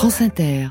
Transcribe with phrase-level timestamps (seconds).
[0.00, 0.70] France Inter.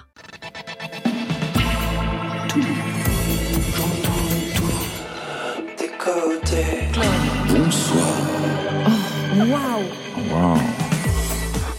[7.47, 8.17] Bonsoir.
[8.87, 9.85] Oh, waouh
[10.31, 10.88] Wow.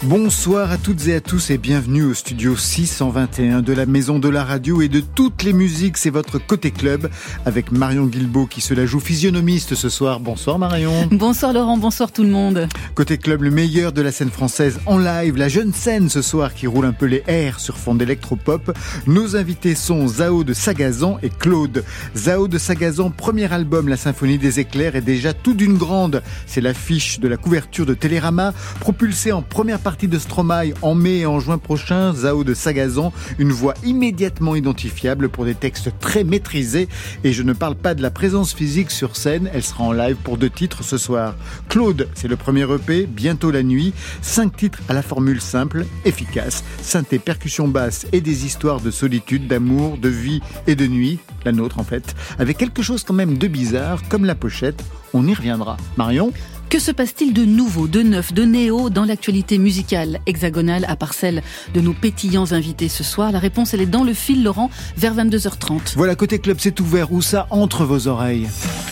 [0.04, 4.30] Bonsoir à toutes et à tous et bienvenue au studio 621 de la Maison de
[4.30, 5.99] la Radio et de toutes les musiques.
[5.99, 7.10] C'est votre côté club
[7.44, 10.18] avec Marion Guilbault qui se la joue physionomiste ce soir.
[10.18, 11.06] Bonsoir Marion.
[11.13, 12.67] Bonsoir Laurent, bonsoir tout le monde.
[12.94, 16.55] Côté club, le meilleur de la scène française en live, la jeune scène ce soir
[16.55, 18.74] qui roule un peu les airs sur fond d'électropop.
[19.06, 21.84] Nos invités sont Zao de Sagazan et Claude.
[22.16, 26.23] Zao de Sagazan, premier album, La Symphonie des éclairs, est déjà tout d'une grande.
[26.46, 31.18] C'est l'affiche de la couverture de Télérama, propulsée en première partie de Stromae en mai
[31.18, 32.14] et en juin prochain.
[32.14, 36.88] Zao de Sagazan, une voix immédiatement identifiable pour des textes très maîtrisés.
[37.24, 40.16] Et je ne parle pas de la présence physique sur scène, elle sera en live
[40.22, 41.34] pour deux titres ce soir.
[41.68, 43.92] Claude, c'est le premier EP, bientôt la nuit.
[44.22, 49.48] Cinq titres à la formule simple, efficace, synthé, percussion basse et des histoires de solitude,
[49.48, 53.38] d'amour, de vie et de nuit, la nôtre en fait, avec quelque chose quand même
[53.38, 54.82] de bizarre, comme la pochette.
[55.12, 55.76] On y reviendra.
[55.96, 56.32] Marion?
[56.71, 61.15] Que se passe-t-il de nouveau, de neuf, de néo dans l'actualité musicale hexagonale à part
[61.15, 61.43] celle
[61.74, 63.32] de nos pétillants invités ce soir?
[63.32, 65.95] La réponse, elle est dans le fil, Laurent, vers 22h30.
[65.97, 67.11] Voilà, côté club, c'est ouvert.
[67.11, 68.47] Où ça entre vos oreilles?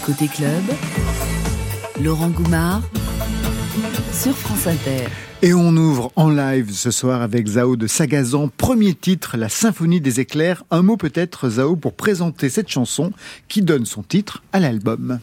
[0.04, 0.64] Côté club,
[2.02, 2.82] Laurent Goumard
[4.12, 5.06] sur France Inter.
[5.42, 10.00] Et on ouvre en live ce soir avec Zao de Sagazan, premier titre, La Symphonie
[10.00, 10.64] des éclairs.
[10.72, 13.12] Un mot peut-être, Zao, pour présenter cette chanson
[13.46, 15.20] qui donne son titre à l'album.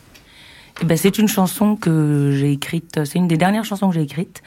[0.82, 4.02] Eh ben, c'est une chanson que j'ai écrite, c'est une des dernières chansons que j'ai
[4.02, 4.44] écrites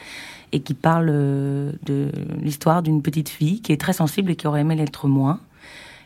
[0.51, 4.47] et qui parle euh, de l'histoire d'une petite fille qui est très sensible et qui
[4.47, 5.39] aurait aimé l'être moins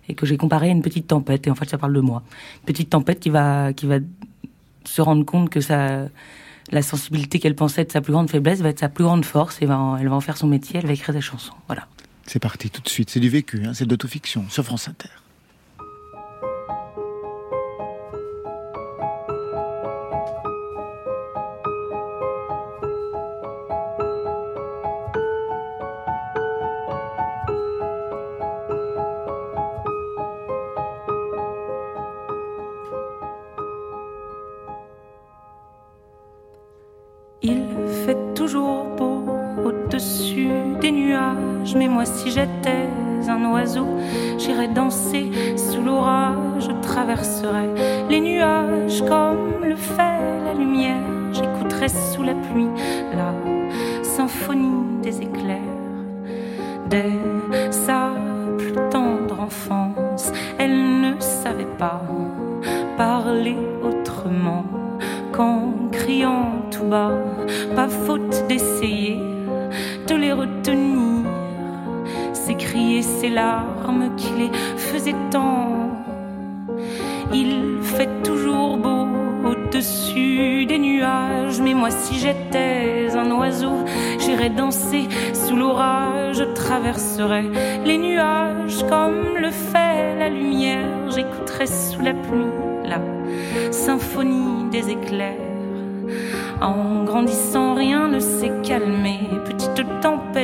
[0.09, 2.23] et que j'ai comparé à une petite tempête et en fait ça parle de moi.
[2.61, 3.97] Une petite tempête qui va qui va
[4.85, 6.07] se rendre compte que ça
[6.71, 9.61] la sensibilité qu'elle pensait être sa plus grande faiblesse va être sa plus grande force
[9.61, 11.53] et va en- elle va en faire son métier, elle va écrire des chansons.
[11.67, 11.87] Voilà.
[12.25, 15.09] C'est parti tout de suite, c'est du vécu, hein, c'est de l'autofiction sur France Inter.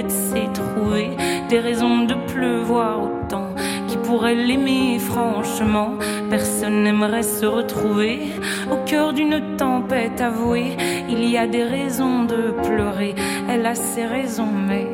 [0.07, 0.39] S'est.
[1.49, 3.49] Des raisons de pleuvoir autant.
[3.87, 5.93] Qui pourrait l'aimer franchement
[6.29, 8.19] Personne n'aimerait se retrouver
[8.71, 10.77] au cœur d'une tempête avouée.
[11.09, 13.15] Il y a des raisons de pleurer.
[13.49, 14.87] Elle a ses raisons, mais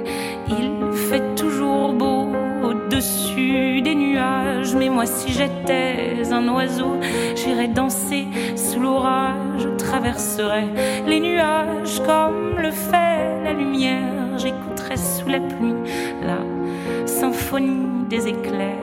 [0.47, 0.71] il
[1.09, 2.27] fait toujours beau
[2.63, 4.75] au-dessus des nuages.
[4.75, 6.95] Mais moi, si j'étais un oiseau,
[7.35, 9.67] j'irais danser sous l'orage.
[9.77, 10.67] Traverserais
[11.07, 14.25] les nuages comme le fait la lumière.
[15.25, 15.73] Sous la pluie
[16.21, 16.37] la
[17.07, 18.77] symphonie des éclairs.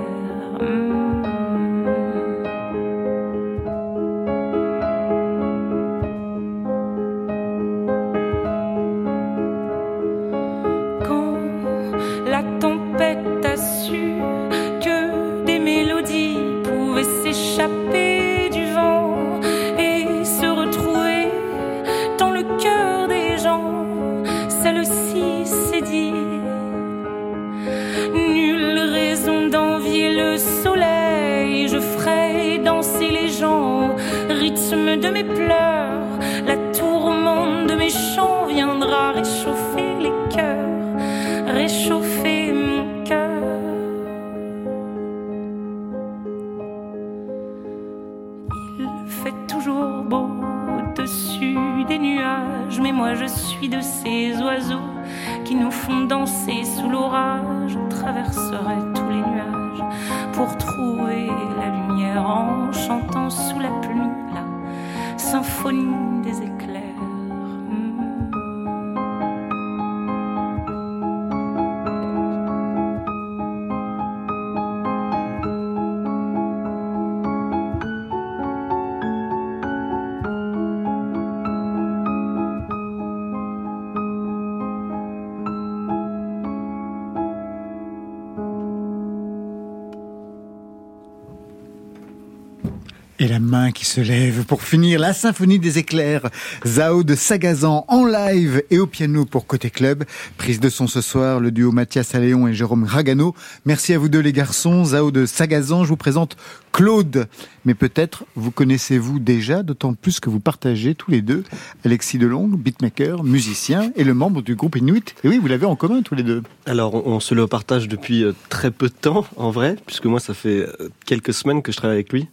[93.23, 96.29] Et la main qui se lève pour finir la symphonie des éclairs.
[96.67, 100.03] Zao de Sagazan en live et au piano pour Côté Club.
[100.39, 103.37] Prise de son ce soir, le duo Mathias Alléon et Jérôme Ragano.
[103.65, 104.87] Merci à vous deux les garçons.
[104.87, 106.37] Zao de Sagazan, je vous présente
[106.73, 107.29] Claude.
[107.65, 111.45] Mais peut-être vous connaissez-vous déjà, d'autant plus que vous partagez tous les deux
[111.85, 115.15] Alexis Delongue, beatmaker, musicien et le membre du groupe Inuit.
[115.23, 116.43] Et oui, vous l'avez en commun tous les deux.
[116.67, 120.19] Alors on, se le partage depuis euh, très peu de temps en vrai, puisque moi
[120.19, 122.27] ça fait euh, quelques semaines que je travaille avec lui.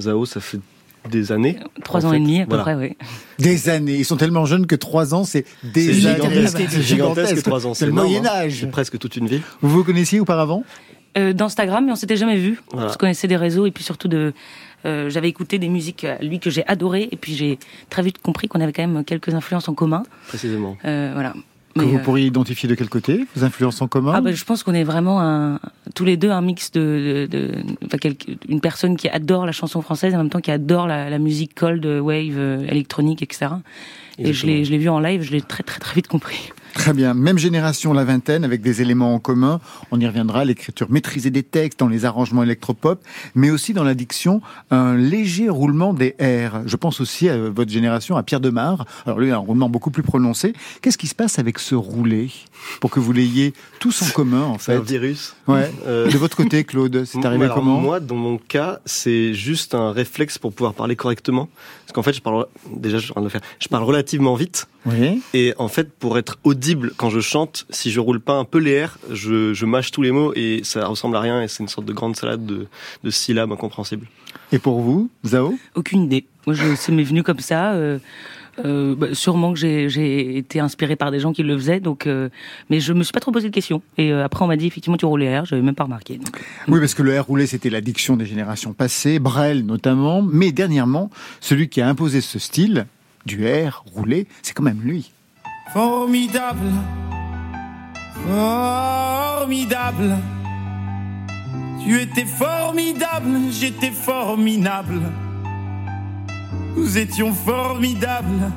[0.00, 0.58] Zao, ça fait
[1.10, 1.58] des années.
[1.84, 2.96] Trois ans et demi à peu près, oui.
[3.38, 3.96] Des années.
[3.96, 6.46] Ils sont tellement jeunes que trois ans, c'est des années.
[6.46, 7.74] C'est gigantesque, trois ans.
[7.74, 8.60] C'est le Moyen Âge.
[8.60, 9.42] C'est presque toute une vie.
[9.60, 10.64] Vous vous connaissiez auparavant?
[11.16, 12.60] Euh, D'Instagram, mais on s'était jamais vu.
[12.72, 14.32] On se connaissait des réseaux et puis surtout de.
[14.86, 17.58] Euh, j'avais écouté des musiques lui que j'ai adoré et puis j'ai
[17.88, 20.02] très vite compris qu'on avait quand même quelques influences en commun.
[20.28, 20.76] Précisément.
[20.84, 21.32] Euh, voilà
[21.74, 24.44] que vous euh, pourriez identifier de quel côté Vos influences en commun ah bah, Je
[24.44, 25.60] pense qu'on est vraiment un,
[25.94, 27.52] tous les deux un mix de, de, de
[27.86, 27.98] enfin,
[28.48, 31.18] une personne qui adore la chanson française et en même temps qui adore la, la
[31.18, 33.52] musique cold, wave, euh, électronique, etc.
[34.18, 36.52] Et je l'ai, je l'ai vu en live, je l'ai très très très vite compris.
[36.74, 37.14] Très bien.
[37.14, 39.60] Même génération, la vingtaine, avec des éléments en commun.
[39.90, 40.44] On y reviendra.
[40.44, 43.02] L'écriture maîtrisée des textes, dans les arrangements électropop,
[43.34, 46.66] mais aussi dans l'addiction, un léger roulement des R.
[46.66, 48.86] Je pense aussi à votre génération, à Pierre Demar.
[49.06, 50.52] Alors lui, un roulement beaucoup plus prononcé.
[50.82, 52.30] Qu'est-ce qui se passe avec ce roulé
[52.80, 54.74] pour que vous l'ayez tous en commun, en fait?
[54.74, 55.36] Un virus.
[55.46, 55.70] Ouais.
[55.86, 57.80] Euh, de votre côté, Claude, c'est arrivé comment?
[57.80, 61.48] Moi, dans mon cas, c'est juste un réflexe pour pouvoir parler correctement.
[61.86, 63.42] Parce qu'en fait, je parle déjà, je, le faire.
[63.60, 64.66] je parle relativement vite.
[64.86, 65.22] Oui.
[65.32, 66.63] Et en fait, pour être audible
[66.96, 70.02] quand je chante, si je roule pas un peu les airs, je, je mâche tous
[70.02, 72.66] les mots et ça ressemble à rien et c'est une sorte de grande salade de,
[73.02, 74.06] de syllabes incompréhensibles.
[74.52, 75.54] Et pour vous, Zao?
[75.74, 76.24] Aucune idée.
[76.46, 77.72] Moi, je, ça m'est venu comme ça.
[77.72, 77.98] Euh,
[78.64, 82.28] euh, bah, sûrement que j'ai été inspiré par des gens qui le faisaient, donc, euh,
[82.70, 83.82] mais je me suis pas trop posé de questions.
[83.98, 86.18] Et euh, après, on m'a dit effectivement tu roules les airs, j'avais même pas remarqué.
[86.18, 86.40] Donc.
[86.68, 91.10] Oui, parce que le air roulé, c'était l'addiction des générations passées, Brel notamment, mais dernièrement,
[91.40, 92.86] celui qui a imposé ce style
[93.26, 95.10] du air roulé, c'est quand même lui.
[95.74, 96.70] Formidable,
[98.28, 100.16] formidable.
[101.84, 105.00] Tu étais formidable, j'étais formidable.
[106.76, 108.52] Nous étions formidables.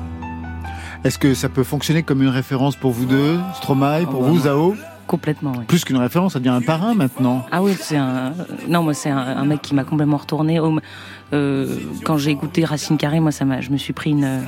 [1.02, 4.76] Est-ce que ça peut fonctionner comme une référence pour vous deux, Stromae, pour vous, Zao
[5.08, 5.64] Complètement, oui.
[5.66, 7.44] Plus qu'une référence, ça devient un parrain maintenant.
[7.50, 8.34] Ah oui, c'est un.
[8.68, 10.60] Non, moi, c'est un, mec qui m'a complètement retourné.
[11.32, 14.42] Euh, quand j'ai écouté Racine Carré, moi, ça m'a, je me suis pris une,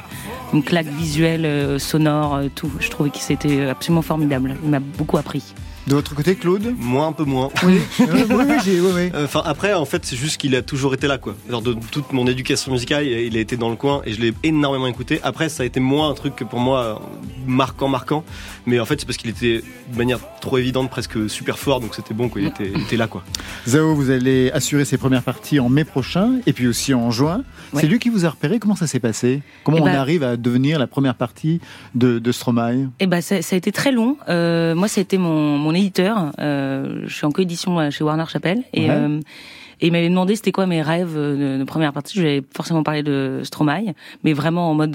[0.52, 2.70] une claque visuelle, euh, sonore, euh, tout.
[2.80, 4.56] Je trouvais que c'était absolument formidable.
[4.64, 5.54] Il m'a beaucoup appris.
[5.86, 7.48] De votre côté, Claude Moi, un peu moins.
[7.64, 9.10] Oui, oui, oui, oui.
[9.14, 11.34] Enfin, après, en fait, c'est juste qu'il a toujours été là, quoi.
[11.48, 14.34] Genre, de toute mon éducation musicale, il a été dans le coin et je l'ai
[14.42, 15.20] énormément écouté.
[15.22, 17.02] Après, ça a été moins un truc que pour moi
[17.46, 18.24] marquant, marquant.
[18.66, 19.62] Mais en fait, c'est parce qu'il était
[19.92, 22.40] de manière trop évidente, presque super fort, donc c'était bon, quoi.
[22.40, 23.24] Il était, était, là, quoi.
[23.66, 27.42] Zao, vous allez assurer ses premières parties en mai prochain et puis aussi en juin.
[27.74, 28.58] C'est lui qui vous a repéré.
[28.58, 29.42] Comment ça s'est passé?
[29.64, 31.60] Comment eh on ben arrive à devenir la première partie
[31.94, 32.88] de, de Stromae?
[32.98, 34.16] Eh ben, ça, ça, a été très long.
[34.28, 36.32] Euh, moi, ça a été mon, mon éditeur.
[36.38, 39.20] Euh, je suis en coédition euh, chez Warner Chappell et euh,
[39.82, 42.18] et il m'avait demandé c'était quoi mes rêves de, première partie.
[42.18, 44.94] Je lui ai forcément parlé de Stromae, mais vraiment en mode,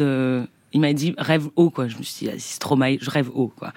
[0.73, 1.87] il m'a dit rêve haut quoi.
[1.87, 3.73] Je me suis dit ah, Stromae, je rêve haut quoi.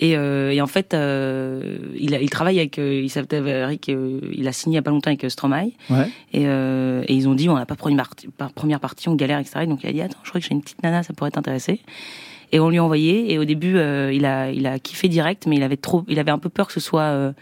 [0.00, 4.46] Et, euh, et, en fait, euh, il, a, il travaille avec, euh, il s'avérait qu'il
[4.46, 5.70] a signé il y a pas longtemps avec Stromae.
[5.90, 6.08] Ouais.
[6.32, 9.66] Et, et, ils ont dit, on n'a pas première partie, première partie, on galère, etc.
[9.66, 11.80] donc il a dit, attends, je crois que j'ai une petite nana, ça pourrait t'intéresser
[12.52, 13.32] et on lui a envoyé.
[13.32, 16.18] Et au début euh, il a il a kiffé direct mais il avait trop il
[16.18, 17.32] avait un peu peur que ce soit euh,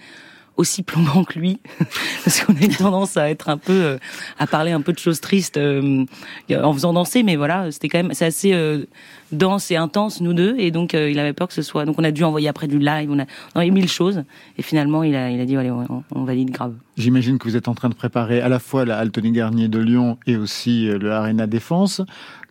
[0.57, 1.61] aussi plombant que lui.
[2.25, 3.99] Parce qu'on a une tendance à être un peu euh,
[4.39, 7.23] à parler un peu de choses tristes en faisant danser.
[7.23, 8.87] Mais voilà c'était quand même c'est assez
[9.33, 10.57] dense et intense nous deux.
[10.59, 12.79] Et donc il avait peur que ce soit donc on a dû envoyer après du
[12.79, 13.11] live.
[13.11, 14.25] On a on a mille choses.
[14.59, 16.75] Et finalement il a il a dit allez on, on valide grave.
[16.97, 19.79] J'imagine que vous êtes en train de préparer à la fois la Altony Garnier de
[19.79, 22.01] Lyon et aussi le Arena Défense.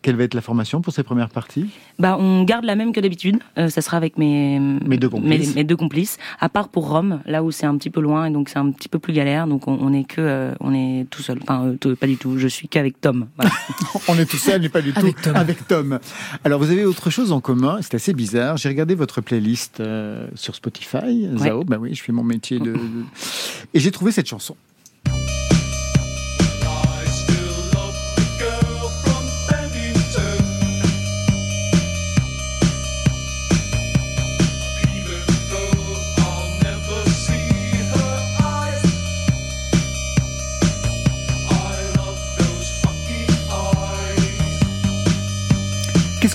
[0.05, 1.65] Quelle va être la formation pour ces premières parties?
[1.97, 3.39] Bah, on garde la même que d'habitude.
[3.57, 5.55] Euh, ça sera avec mes mes deux complices.
[5.55, 6.19] Mes, deux complices.
[6.39, 8.69] À part pour Rome, là où c'est un petit peu loin et donc c'est un
[8.69, 9.47] petit peu plus galère.
[9.47, 11.39] Donc on, est que euh, on est tout seul.
[11.41, 12.38] Enfin, euh, pas du tout.
[12.38, 13.29] Je suis qu'avec Tom.
[14.07, 15.35] on est tout seul, mais pas du tout avec Tom.
[15.35, 16.00] avec Tom.
[16.43, 17.79] Alors vous avez autre chose en commun?
[17.81, 18.57] C'est assez bizarre.
[18.57, 19.81] J'ai regardé votre playlist
[20.35, 21.27] sur Spotify.
[21.38, 22.75] Zao, bah oui, je fais mon métier de...
[23.74, 24.55] et j'ai trouvé cette chanson.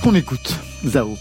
[0.00, 1.19] Qu'est-ce qu'on écoute, Zao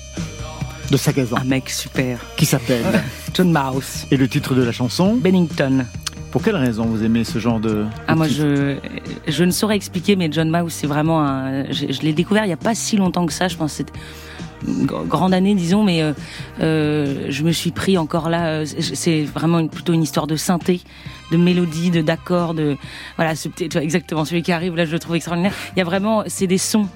[0.90, 1.36] De Sagazan.
[1.38, 2.18] Un mec super.
[2.38, 2.86] Qui s'appelle
[3.34, 4.06] John Mouse.
[4.10, 5.86] Et le titre de la chanson Bennington.
[6.32, 7.86] Pour quelle raison vous aimez ce genre de...
[8.08, 8.78] Ah moi je
[9.28, 12.50] je ne saurais expliquer mais John Mouse c'est vraiment un je, je l'ai découvert il
[12.50, 13.92] y a pas si longtemps que ça je pense c'était
[15.08, 16.14] grande année disons mais euh,
[16.62, 20.36] euh, je me suis pris encore là euh, c'est- vraiment une- plutôt une histoire de
[20.36, 20.82] synthé
[21.32, 22.78] de mélodie de d'accords de
[23.16, 25.86] voilà ce petit- exactement celui qui arrive là je le trouve extraordinaire il y a
[25.86, 26.88] vraiment c'est des sons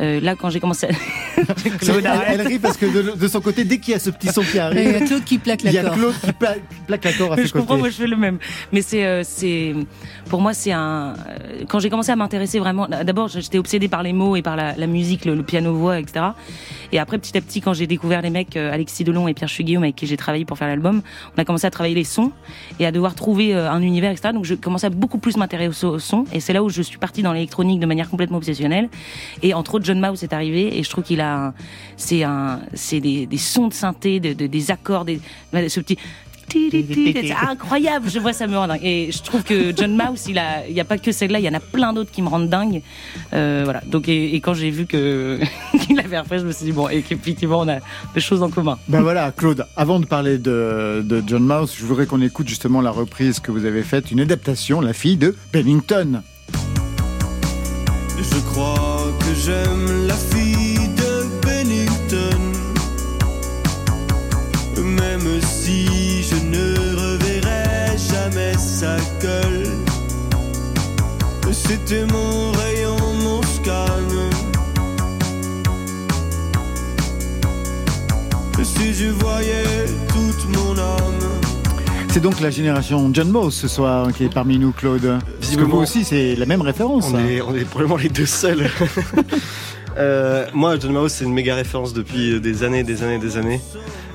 [0.00, 0.90] euh, là quand j'ai commencé à...
[1.78, 4.10] Claude, elle, elle rit parce que de, de son côté, dès qu'il y a ce
[4.10, 5.90] petit son qui Et Il y arrive, a Claude qui plaque il y a.
[5.90, 7.80] Claude qui pla- qui plaque l'accord à Mais ses je comprends, côtés.
[7.80, 8.38] moi je fais le même.
[8.72, 9.74] Mais c'est, euh, c'est,
[10.28, 11.14] pour moi c'est un.
[11.28, 14.56] euh, Quand j'ai commencé à m'intéresser vraiment, d'abord j'étais obsédée par les mots et par
[14.56, 16.26] la, la musique, le, le piano voix, etc.
[16.92, 19.82] Et après petit à petit, quand j'ai découvert les mecs Alexis Delon et Pierre Chuguillaume
[19.82, 21.02] avec qui j'ai travaillé pour faire l'album,
[21.36, 22.32] on a commencé à travailler les sons
[22.80, 24.30] et à devoir trouver un univers, etc.
[24.32, 26.98] Donc je commençais à beaucoup plus m'intéresser au son et c'est là où je suis
[26.98, 28.88] partie dans l'électronique de manière complètement obsessionnelle.
[29.42, 31.54] Et entre autres, John Mouse est arrivé et je trouve qu'il a, un-
[31.96, 35.20] c'est un, c'est des, des sons de synthé, de, de- des accords, des,
[35.68, 35.96] ce petit.
[36.48, 38.80] C'est incroyable, je vois ça me rend dingue.
[38.84, 41.44] Et je trouve que John Mouse, il a, il y a pas que celle-là, il
[41.44, 42.82] y en a plein d'autres qui me rendent dingue.
[43.34, 43.82] Euh, voilà.
[43.88, 45.40] Donc et, et quand j'ai vu que
[45.86, 47.78] qu'il avait refait, je me suis dit bon, et qu'effectivement on a
[48.14, 48.78] des choses en commun.
[48.88, 52.80] Ben voilà, Claude, avant de parler de, de John Mouse, je voudrais qu'on écoute justement
[52.80, 56.22] la reprise que vous avez faite, une adaptation, La fille de Pennington.
[58.18, 58.85] Je crois
[59.46, 62.42] j'aime la fille de Bennington.
[64.82, 66.66] Même si je ne
[67.02, 69.68] reverrai jamais sa gueule.
[71.52, 73.86] C'était mon rayon, mon scan.
[78.64, 81.26] Si je voyais toute mon âme.
[82.12, 85.18] C'est donc la génération John Mouse ce soir qui est parmi nous, Claude.
[85.46, 87.10] Parce que vous aussi, c'est la même référence.
[87.12, 87.26] On hein.
[87.26, 88.68] est, on est probablement les deux seuls.
[89.98, 93.62] Euh, moi, John Mouse, c'est une méga référence depuis des années, des années, des années.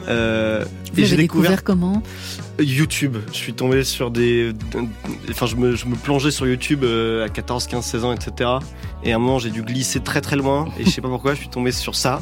[0.08, 2.04] Euh, Vous et j'ai découvert découvert comment?
[2.60, 3.18] YouTube.
[3.32, 4.54] Je suis tombé sur des.
[5.30, 8.50] Enfin, je me, je me plongeais sur YouTube euh, à 14, 15, 16 ans, etc.
[9.04, 10.68] Et à un moment, j'ai dû glisser très très loin.
[10.80, 12.22] Et je sais pas pourquoi, je suis tombé sur ça.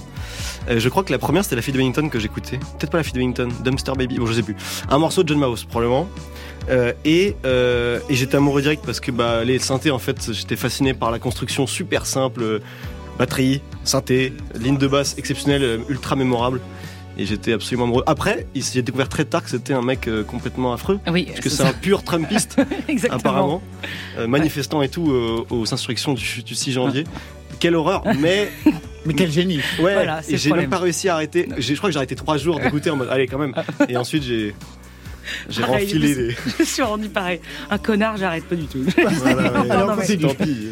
[0.69, 2.57] Euh, je crois que la première, c'était la fille de Bennington que j'écoutais.
[2.57, 4.55] Peut-être pas la fille de Bennington, Dumpster Baby, bon, je sais plus.
[4.89, 6.07] Un morceau de John Mouse, probablement.
[6.69, 10.55] Euh, et euh, et j'étais amoureux direct parce que bah, les synthés, en fait, j'étais
[10.55, 12.43] fasciné par la construction super simple.
[12.43, 12.59] euh,
[13.17, 16.61] batterie, synthé, ligne de basse exceptionnelle, ultra mémorable.
[17.17, 18.03] Et j'étais absolument amoureux.
[18.07, 21.01] Après, j'ai découvert très tard que c'était un mec complètement affreux.
[21.11, 22.55] Oui, Parce que c'est un pur Trumpiste,
[23.09, 23.61] apparemment,
[24.17, 27.03] euh, manifestant et tout euh, aux instructions du, du 6 janvier.
[27.59, 28.49] Quelle horreur, mais
[29.05, 31.49] Mais quel génie ouais, Voilà, c'est et j'ai même pas réussi à arrêter.
[31.57, 33.53] Je crois que j'ai arrêté trois jours d'écouter en mode allez quand même.
[33.89, 34.55] Et ensuite j'ai
[35.49, 36.35] j'ai renfilé.
[36.57, 37.39] Je me suis rendu pareil.
[37.69, 38.83] Un connard, j'arrête pas du tout.
[38.95, 39.69] Voilà, ouais.
[39.71, 40.21] Alors, non, mais- continue.
[40.27, 40.67] Tant pis.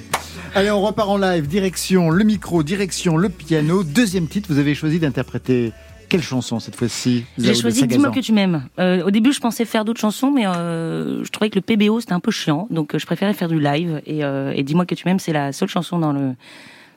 [0.56, 1.48] Allez, on repart en live.
[1.48, 3.84] Direction le micro, direction le piano.
[3.84, 5.72] Deuxième titre, vous avez choisi d'interpréter
[6.10, 8.64] quelle chanson cette fois-ci J'ai choisi Dis-moi que tu m'aimes.
[8.80, 12.00] Euh, au début, je pensais faire d'autres chansons, mais euh, je trouvais que le PBO
[12.00, 14.02] c'était un peu chiant, donc euh, je préférais faire du live.
[14.06, 16.34] Et, euh, et Dis-moi que tu m'aimes, c'est la seule chanson dans le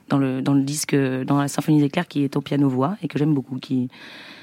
[0.09, 2.95] dans le dans le disque, dans la symphonie des éclairs qui est au piano voix
[3.03, 3.89] et que j'aime beaucoup, qui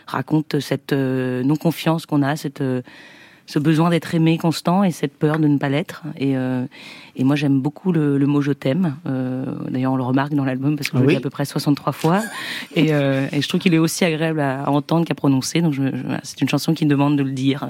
[0.09, 2.83] raconte cette euh, non confiance qu'on a, cette euh,
[3.47, 6.03] ce besoin d'être aimé constant et cette peur de ne pas l'être.
[6.19, 6.67] Et, euh,
[7.17, 8.97] et moi, j'aime beaucoup le, le mot je t'aime.
[9.07, 11.15] Euh, D'ailleurs, on le remarque dans l'album parce que je Ah le oui.
[11.15, 12.23] dis à peu près 63 fois.
[12.77, 15.63] Et, euh, et je trouve qu'il est aussi agréable à, à entendre qu'à prononcer.
[15.63, 15.75] Donc,
[16.25, 17.67] c'est une chanson qui me demande de le dire.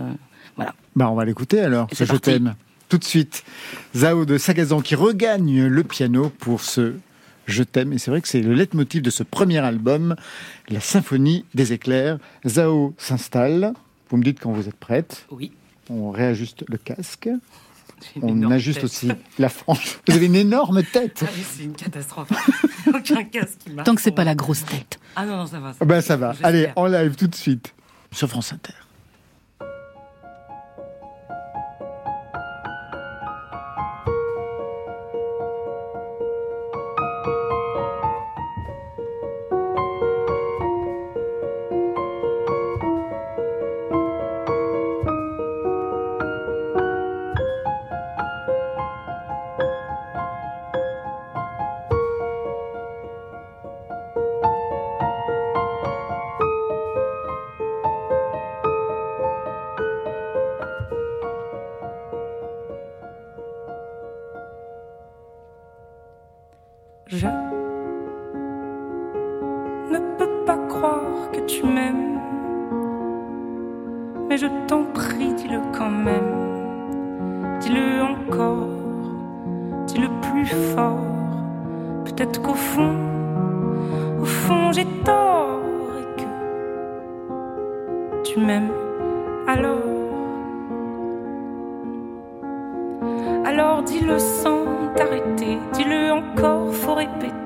[0.56, 0.74] voilà.
[0.96, 2.54] Bah, on va l'écouter alors, ce Je t'aime.
[2.88, 3.44] Tout de suite,
[3.94, 6.94] Zao de Sagazan qui regagne le piano pour ce
[7.48, 7.92] Je t'aime.
[7.94, 10.14] Et c'est vrai que c'est le leitmotiv de ce premier album,
[10.68, 12.18] la symphonie des éclairs.
[12.46, 13.72] Zao s'installe.
[14.10, 15.26] Vous me dites quand vous êtes prête.
[15.30, 15.52] Oui.
[15.90, 17.28] On réajuste le casque.
[18.22, 19.98] On ajuste aussi la frange.
[20.06, 21.24] Vous avez une énorme tête.
[21.26, 22.28] Ah c'est une catastrophe.
[22.86, 23.86] Aucun casque qui marche.
[23.86, 25.00] Tant que c'est pas la grosse tête.
[25.16, 25.74] Ah non, non, ça va.
[25.84, 26.34] Ben ça va.
[26.42, 27.74] Allez, en live tout de suite
[28.12, 28.74] sur France Inter.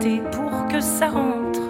[0.08, 1.60] Pour que ça rentre.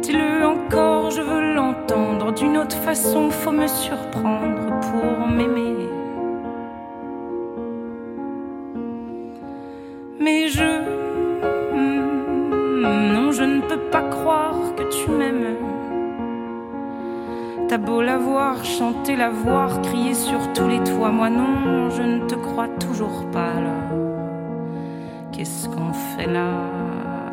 [0.00, 2.32] Dis-le encore, je veux l'entendre.
[2.32, 5.88] D'une autre façon, faut me surprendre pour m'aimer.
[10.18, 10.70] Mais je.
[13.14, 15.56] Non, je ne peux pas croire que tu m'aimes.
[17.68, 21.10] T'as beau la voir, chanter, la voir, crier sur tous les toits.
[21.10, 23.52] Moi non, je ne te crois toujours pas.
[25.42, 26.70] Qu'est-ce qu'on fait là?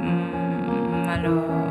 [0.01, 1.68] Hmm,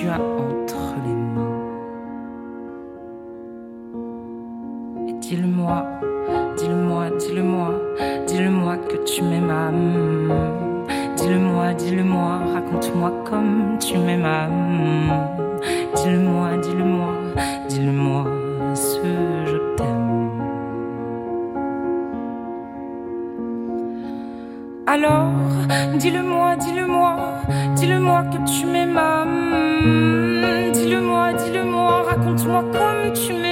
[0.00, 1.58] tu as entre les mains.
[5.20, 5.84] Dis-le-moi,
[6.56, 7.70] dis-le-moi, dis-le-moi,
[8.26, 10.32] dis-le-moi que tu m'aimes.
[11.16, 14.26] Dis-le-moi, dis-le-moi, raconte-moi comme tu m'aimes.
[15.96, 17.12] Dis-le-moi, dis-le-moi,
[17.68, 18.24] dis-le-moi
[18.74, 19.02] ce
[19.50, 20.30] je t'aime.
[24.86, 25.32] Alors,
[25.98, 27.16] dis-le-moi, dis-le-moi,
[27.76, 29.69] dis-le-moi que tu m'aimes.
[30.72, 33.49] Dis-le-moi, dis-le-moi, raconte-moi comme tu m'aimes.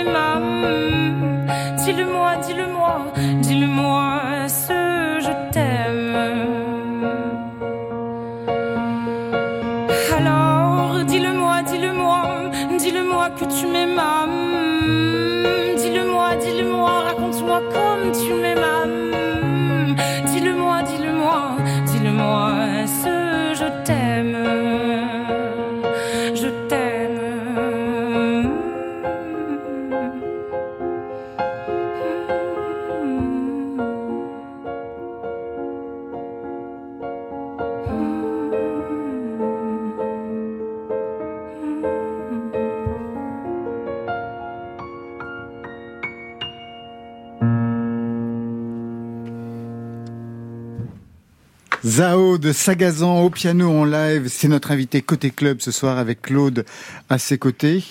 [52.38, 56.22] Zao de Sagazan au piano en live, c'est notre invité côté club ce soir avec
[56.22, 56.64] Claude
[57.08, 57.82] à ses côtés.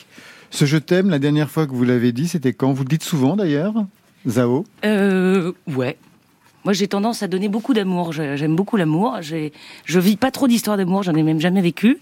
[0.52, 2.72] Ce je t'aime, la dernière fois que vous l'avez dit, c'était quand?
[2.72, 3.74] Vous le dites souvent d'ailleurs,
[4.28, 4.66] Zao?
[4.86, 5.98] Euh, ouais.
[6.64, 8.14] Moi, j'ai tendance à donner beaucoup d'amour.
[8.14, 9.20] J'aime beaucoup l'amour.
[9.22, 11.04] Je vis pas trop d'histoires d'amour.
[11.04, 11.98] J'en ai même jamais vécu.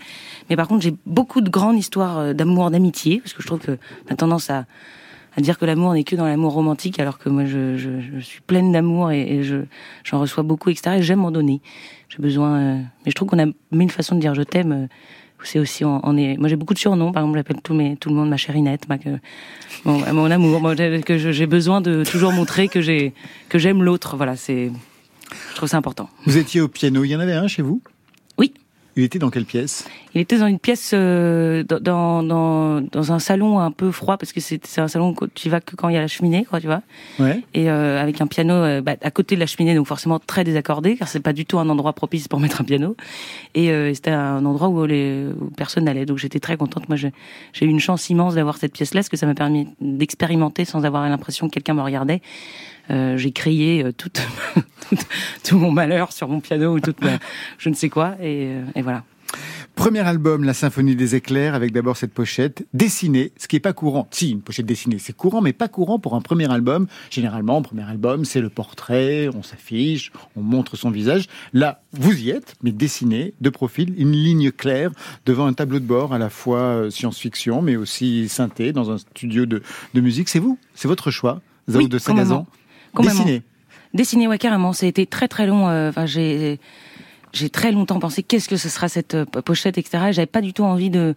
[0.50, 3.60] Mais par contre, j'ai beaucoup de grandes histoires euh, d'amour, d'amitié, parce que je trouve
[3.60, 3.78] que
[4.08, 4.66] on a tendance à,
[5.38, 8.20] à dire que l'amour n'est que dans l'amour romantique, alors que moi, je, je, je
[8.20, 9.58] suis pleine d'amour et, et je
[10.04, 10.98] j'en reçois beaucoup, etc.
[11.00, 11.62] Et j'aime en donner.
[12.10, 12.58] J'ai besoin.
[12.60, 14.72] euh, Mais je trouve qu'on a mille façons de dire je t'aime.
[14.72, 14.88] euh,
[15.44, 16.38] C'est aussi on, on est.
[16.38, 17.12] Moi, j'ai beaucoup de surnoms.
[17.12, 19.10] Par exemple, j'appelle tout mes tout le monde ma chérinette, ma que
[19.84, 20.62] mon, mon amour.
[20.62, 23.14] Moi, que j'ai besoin de toujours montrer que j'ai
[23.50, 24.16] que j'aime l'autre.
[24.18, 24.72] Voilà, c'est.
[25.52, 26.10] Je trouve ça important.
[26.26, 27.82] Vous étiez au piano, il y en avait un chez vous?
[28.38, 28.54] Oui.
[28.98, 29.86] Il était dans quelle pièce?
[30.14, 34.32] Il était dans une pièce, euh, dans, dans, dans un salon un peu froid, parce
[34.32, 36.46] que c'est c'est un salon où tu vas que quand il y a la cheminée,
[36.46, 36.82] quoi, tu vois.
[37.20, 37.44] Ouais.
[37.54, 40.46] Et euh, avec un piano euh, bah, à côté de la cheminée, donc forcément très
[40.46, 42.96] désaccordé, car c'est pas du tout un endroit propice pour mettre un piano.
[43.54, 46.88] Et euh, c'était un endroit où, les, où personne n'allait, donc j'étais très contente.
[46.88, 47.12] Moi, j'ai
[47.52, 50.86] j'ai eu une chance immense d'avoir cette pièce-là, parce que ça m'a permis d'expérimenter sans
[50.86, 52.22] avoir l'impression que quelqu'un me regardait.
[52.92, 54.10] Euh, j'ai crié euh, tout,
[54.90, 54.98] tout,
[55.44, 57.18] tout mon malheur sur mon piano ou toute ma,
[57.58, 59.04] je ne sais quoi, et, euh, et voilà.
[59.76, 63.74] Premier album, La Symphonie des éclairs, avec d'abord cette pochette dessinée, ce qui est pas
[63.74, 64.08] courant.
[64.12, 66.88] Si, une pochette dessinée, c'est courant, mais pas courant pour un premier album.
[67.10, 71.28] Généralement, un premier album, c'est le portrait, on s'affiche, on montre son visage.
[71.52, 74.92] Là, vous y êtes, mais dessiné, de profil, une ligne claire,
[75.26, 79.46] devant un tableau de bord à la fois science-fiction, mais aussi synthé, dans un studio
[79.46, 79.62] de,
[79.94, 80.30] de musique.
[80.30, 82.48] C'est vous, c'est votre choix, Zao Oui, de Sagazan?
[82.96, 83.24] Complètement.
[83.24, 83.42] Dessiné.
[83.94, 84.74] Dessiner, ouais, carrément.
[84.74, 85.70] Ça a été très très long.
[85.70, 86.60] euh, Enfin, j'ai
[87.34, 90.06] j'ai très longtemps pensé qu'est-ce que ce sera cette euh, pochette, etc.
[90.12, 91.16] J'avais pas du tout envie de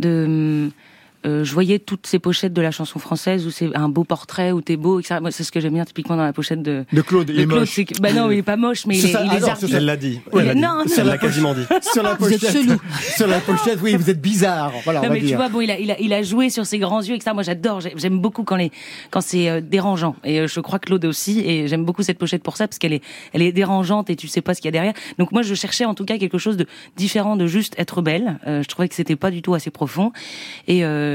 [0.00, 0.70] de
[1.26, 4.52] euh, je voyais toutes ces pochettes de la chanson française où c'est un beau portrait,
[4.52, 5.16] où t'es beau, etc.
[5.20, 7.42] Moi, c'est ce que j'aime bien typiquement dans la pochette de, De Claude, il de
[7.42, 7.60] est Claude.
[7.60, 7.76] moche.
[7.84, 9.22] que- bah non, il est pas moche, mais il C'est est, ça.
[9.24, 9.76] il Ah est non, c'est ça.
[9.76, 10.20] Elle l'a dit.
[10.32, 10.84] Il est- Elle non, non.
[10.96, 11.62] Elle l'a quasiment dit.
[11.92, 12.76] Sur la Vous êtes pochette, chelou.
[13.16, 14.72] sur la pochette, oui, vous êtes bizarre.
[14.84, 16.50] Voilà, on Non va mais tu vois bon il a il a il a joué
[16.50, 17.30] sur ses grands yeux etc.
[17.34, 18.70] Moi j'adore j'ai- j'aime beaucoup quand les
[19.10, 22.18] quand c'est euh, dérangeant et euh, je crois que Claude aussi et j'aime beaucoup cette
[22.18, 24.66] pochette pour ça parce qu'elle est elle est dérangeante et tu sais pas ce qu'il
[24.66, 24.94] y a derrière.
[25.18, 28.38] Donc moi je cherchais en tout cas quelque chose de différent de juste être belle.
[28.46, 30.12] Euh, je trouvais que c'était pas du tout assez profond
[30.68, 31.11] et euh,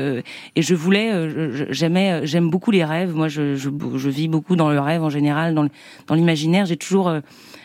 [0.56, 3.14] et je voulais euh, j'aimais j'aime beaucoup les rêves.
[3.14, 6.66] Moi je, vis beaucoup dans le rêve en général dans l'imaginaire.
[6.66, 7.20] J'ai toujours euh,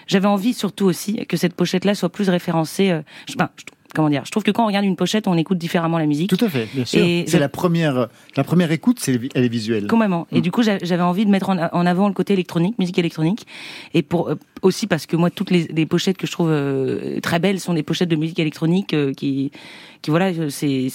[0.07, 2.91] j'avais envie surtout aussi que cette pochette là soit plus référencée.
[2.91, 3.03] euh,
[3.37, 3.51] ben,
[3.95, 6.29] comment dire Je trouve que quand on regarde une pochette, on écoute différemment la musique.
[6.31, 7.05] Tout à fait, bien sûr.
[7.27, 9.87] C'est la première, la première écoute, c'est elle est visuelle.
[9.87, 10.27] Complètement.
[10.33, 10.43] Et Mm.
[10.43, 13.47] du coup, j'a- j'avais envie de mettre en, avant le côté électronique, musique électronique,
[13.95, 17.21] et pour euh, aussi parce que moi, toutes les, les pochettes que je trouve euh,
[17.21, 19.51] très belles sont des pochettes de musique électronique euh, qui,
[20.03, 20.89] qui voilà, c'est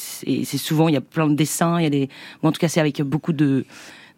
[0.58, 2.10] souvent il y a plein de dessins, il y a des,
[2.44, 3.66] ou en tout cas c'est avec beaucoup de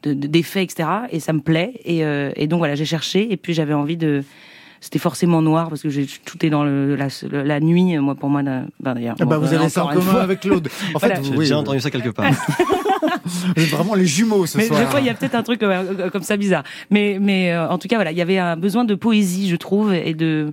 [0.03, 0.87] de- de- d'effets, etc.
[1.11, 1.73] Et ça me plaît.
[1.83, 1.99] Et,
[2.37, 4.23] et donc voilà, j'ai cherché, et puis j'avais envie de
[4.81, 7.07] c'était forcément noir parce que j'ai tout est dans le, la,
[7.43, 10.01] la nuit moi pour moi ben, d'ailleurs Ah bah, bon, vous avez ça en commun
[10.01, 10.21] fois.
[10.21, 10.69] avec Claude.
[10.95, 11.21] En fait, Voilà.
[11.21, 12.31] J'ai oui, déjà vous- entendu ça quelque part.
[13.25, 14.79] vous êtes vraiment les jumeaux ce Mais soir.
[14.79, 16.63] des fois, il y a peut-être un truc euh, comme ça bizarre.
[16.89, 19.55] Mais, mais euh, en tout cas, voilà, il y avait un besoin de poésie, je
[19.55, 20.51] trouve, et de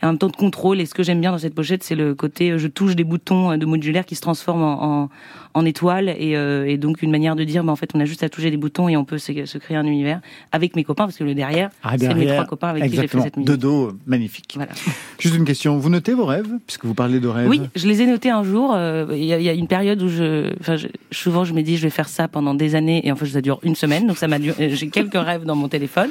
[0.00, 0.80] et en même temps de contrôle.
[0.80, 3.02] Et ce que j'aime bien dans cette pochette, c'est le côté euh, je touche des
[3.04, 5.08] boutons euh, de modulaire qui se transforment en, en,
[5.54, 8.04] en étoiles, et, euh, et donc une manière de dire, bah, en fait, on a
[8.04, 10.20] juste à toucher des boutons et on peut se, se créer un univers
[10.52, 12.96] avec mes copains, parce que le derrière, Ah, c'est mes trois copains avec qui j'ai
[12.96, 13.24] fait exactement.
[13.24, 13.50] cette musique.
[13.50, 14.52] De dos, magnifique.
[14.56, 14.72] Voilà.
[15.18, 15.78] Juste une question.
[15.78, 17.48] Vous notez vos rêves, puisque vous parlez de rêves?
[17.48, 18.72] Oui, je les ai notés un jour.
[18.74, 21.52] euh, Il y, a, il y a une période où je, enfin, je- souvent je
[21.54, 23.74] me dis je vais faire ça pendant des années et en fait ça dure une
[23.74, 26.10] semaine, donc ça m'a duré- J'ai quelques rêves dans mon téléphone,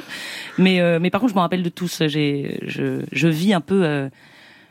[0.58, 2.02] mais euh, mais par contre je me rappelle de tous.
[2.06, 4.08] J'ai, je, je vis un peu euh,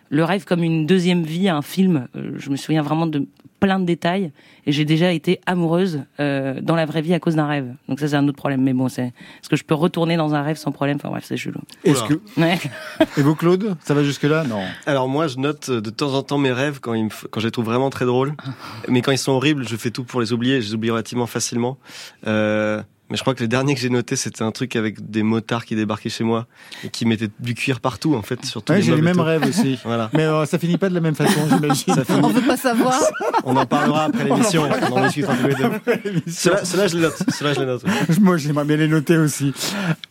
[0.10, 2.08] le rêve comme une deuxième vie, un film.
[2.16, 3.26] Euh, Je me souviens vraiment de
[3.60, 4.32] plein de détails
[4.68, 7.74] et j'ai déjà été amoureuse euh, dans la vraie vie à cause d'un rêve.
[7.90, 10.36] Donc ça c'est un autre problème, mais bon c'est est-ce que je peux retourner dans
[10.36, 10.98] un rêve sans problème?
[10.98, 11.60] Enfin bref c'est chelou.
[11.84, 12.60] Est-ce que Ouais.
[13.18, 14.62] et vous Claude, ça va jusque là Non.
[14.86, 17.26] Alors moi, je note euh, de temps en temps mes rêves quand, ils me f-
[17.32, 18.36] quand je les trouve vraiment très drôles.
[18.90, 20.62] Mais quand ils sont horribles, je fais tout pour les oublier.
[20.62, 21.80] Je les oublie relativement facilement.
[22.28, 25.24] Euh, mais je crois que le dernier que j'ai noté, c'était un truc avec des
[25.24, 26.46] motards qui débarquaient chez moi
[26.84, 29.20] et qui mettaient du cuir partout, en fait, sur tous Ouais, les j'ai les mêmes
[29.20, 29.80] rêves aussi.
[29.86, 30.10] Voilà.
[30.14, 31.94] Mais euh, ça finit pas de la même façon, j'imagine.
[31.96, 33.00] Ça finit- On veut pas savoir.
[33.46, 34.68] On en parlera après l'émission.
[34.92, 36.22] On en discutera tous les deux.
[36.28, 37.16] Cela, cela, je les note.
[37.34, 37.84] Cela, je les note.
[38.20, 39.54] Moi, j'aimerais bien les noter aussi.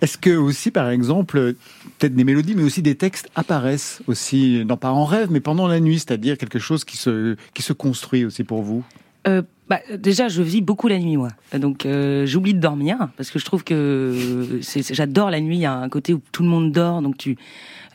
[0.00, 1.54] Est-ce que aussi, par exemple,
[1.98, 5.66] peut-être des mélodies, mais aussi des textes apparaissent aussi, non pas en rêve, mais pendant
[5.68, 8.84] la nuit, c'est-à-dire quelque chose qui se qui se construit aussi pour vous?
[9.28, 11.30] Euh, bah, déjà, je vis beaucoup la nuit, moi.
[11.54, 15.56] Donc, euh, j'oublie de dormir parce que je trouve que j'adore la nuit.
[15.56, 17.36] Il y a un côté où tout le monde dort, donc tu,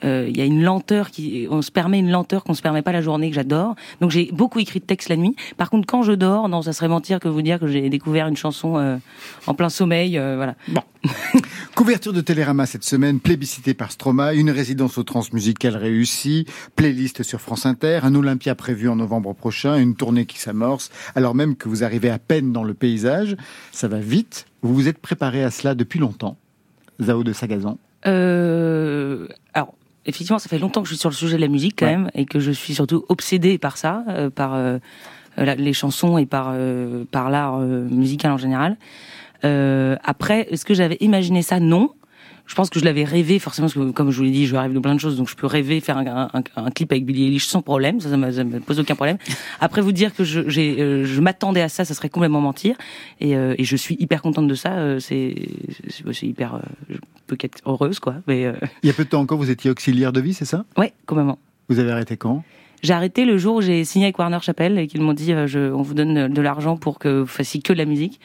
[0.04, 2.92] il y a une lenteur qui, on se permet une lenteur qu'on se permet pas
[2.92, 3.76] la journée que j'adore.
[4.00, 5.36] Donc, j'ai beaucoup écrit de textes la nuit.
[5.58, 8.28] Par contre, quand je dors, non, ça serait mentir que vous dire que j'ai découvert
[8.28, 8.98] une chanson euh,
[9.48, 10.18] en plein sommeil.
[10.18, 10.56] euh, voilà.
[11.76, 17.42] Couverture de Télérama cette semaine, plébiscitée par Stroma, une résidence au transmusicale réussie, playlist sur
[17.42, 21.70] France Inter, un Olympia prévu en novembre prochain, une tournée qui s'amorce, alors même que
[21.70, 23.36] vous arrivez à peine dans le paysage,
[23.72, 24.46] ça va vite.
[24.62, 26.38] Vous vous êtes préparé à cela depuis longtemps,
[27.02, 27.78] Zao de Sagazan?
[28.06, 29.74] Euh, alors,
[30.06, 31.92] effectivement, ça fait longtemps que je suis sur le sujet de la musique quand Ouais.
[31.98, 34.80] même, et que je suis surtout obsédée par ça, euh, par euh,
[35.38, 38.78] la- les chansons et par euh, par l'art euh, musical en général.
[39.44, 41.60] Euh, après, est-ce que j'avais imaginé ça?
[41.60, 41.92] Non.
[42.52, 44.58] Je pense que je l'avais rêvé forcément parce que comme je vous l'ai dit, je
[44.58, 47.06] rêve de plein de choses, donc je peux rêver faire un, un- un clip avec
[47.06, 49.18] Billie Eilish sans problème, ça, ça, me, ça me pose aucun problème.
[49.62, 52.76] Après vous dire que je, euh, je m'attendais à ça, ça serait complètement mentir,
[53.22, 54.74] et, euh, et je suis hyper contente de ça.
[54.74, 55.34] euh, c'est,
[56.24, 56.60] hyper, euh,
[56.90, 58.16] je peux qu'être heureuse quoi.
[58.28, 58.52] Mais
[58.84, 60.66] Il y a peu de temps encore, vous étiez auxiliaire de vie, c'est ça?
[60.78, 61.40] Ouais, complètement.
[61.70, 62.44] Vous avez arrêté quand?
[62.84, 65.48] J'ai arrêté le jour où j'ai signé avec Warner Chappell et qu'ils m'ont dit euh,
[65.48, 68.20] je, on vous donne de l'argent pour que vous fassiez que de la musique.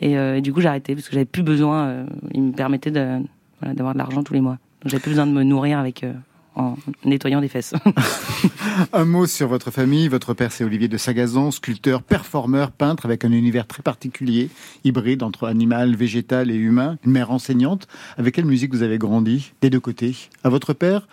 [0.00, 1.86] Et, euh, et du coup j'ai arrêté parce que j'avais plus besoin.
[1.86, 3.18] euh, ils me permettaient de,
[3.62, 4.58] voilà, d'avoir de l'argent tous les mois.
[4.82, 6.12] Donc j'avais plus besoin de me nourrir avec euh,
[6.54, 7.74] en nettoyant des fesses.
[8.92, 10.08] Un mot sur votre famille.
[10.08, 14.50] Votre père, c'est Olivier de Sagazan, sculpteur, performeur, peintre avec un univers très particulier,
[14.84, 16.98] hybride entre animal, végétal et humain.
[17.04, 17.86] Une mère enseignante.
[18.18, 20.16] Avec quelle musique vous avez grandi des deux côtés?
[20.44, 21.06] À votre père,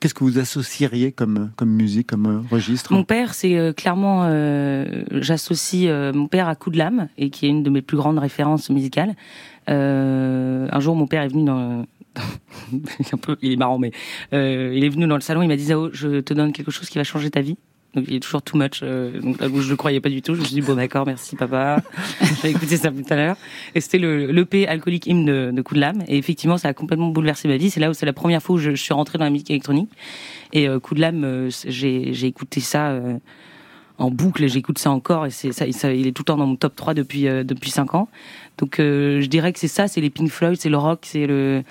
[0.00, 2.92] qu'est-ce que vous associeriez comme, comme musique, comme euh, registre?
[2.92, 7.30] Mon père, c'est euh, clairement, euh, j'associe euh, mon père à Coup de lame et
[7.30, 9.14] qui est une de mes plus grandes références musicales.
[9.68, 11.84] Euh, un jour, mon père est venu dans,
[13.12, 13.92] un peu, il est marrant, mais
[14.32, 16.70] euh, il est venu dans le salon, il m'a dit Zao, je te donne quelque
[16.70, 17.56] chose qui va changer ta vie.
[17.94, 18.80] Donc il est toujours too much.
[18.82, 20.74] euh, donc là où je ne croyais pas du tout, je me suis dit bon
[20.74, 21.82] d'accord, merci papa.
[22.42, 23.36] J'ai écouté ça tout à l'heure.
[23.74, 26.04] Et c'était le l'EP alcoolique hymne de, de Coup de lame.
[26.06, 27.70] Et effectivement, ça a complètement bouleversé ma vie.
[27.70, 29.50] C'est là où c'est la première fois où je, je suis rentrée dans la musique
[29.50, 29.90] électronique.
[30.52, 32.92] Et euh, Coup de lame, euh, j'ai j'ai écouté ça.
[33.98, 36.46] En boucle j'écoute ça encore et c'est ça, ça- il est tout le temps dans
[36.46, 38.08] mon top 3 depuis euh, depuis 5 ans.
[38.58, 41.26] Donc euh, je dirais que c'est ça, c'est les Pink Floyd, c'est le rock, c'est
[41.26, 41.62] le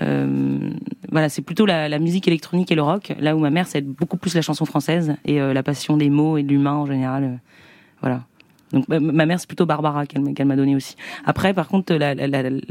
[0.00, 0.70] euh,
[1.10, 3.12] voilà, c'est plutôt la, la musique électronique et le rock.
[3.20, 6.08] Là où ma mère, c'est beaucoup plus la chanson française et euh, la passion des
[6.08, 7.24] mots et de l'humain en général.
[7.24, 7.36] euh,
[8.00, 8.24] voilà.
[8.72, 10.96] Donc ma- mère, c'est plutôt Barbara qu'elle m'a- qu'elle m'a donné aussi.
[11.24, 11.94] Après, par contre,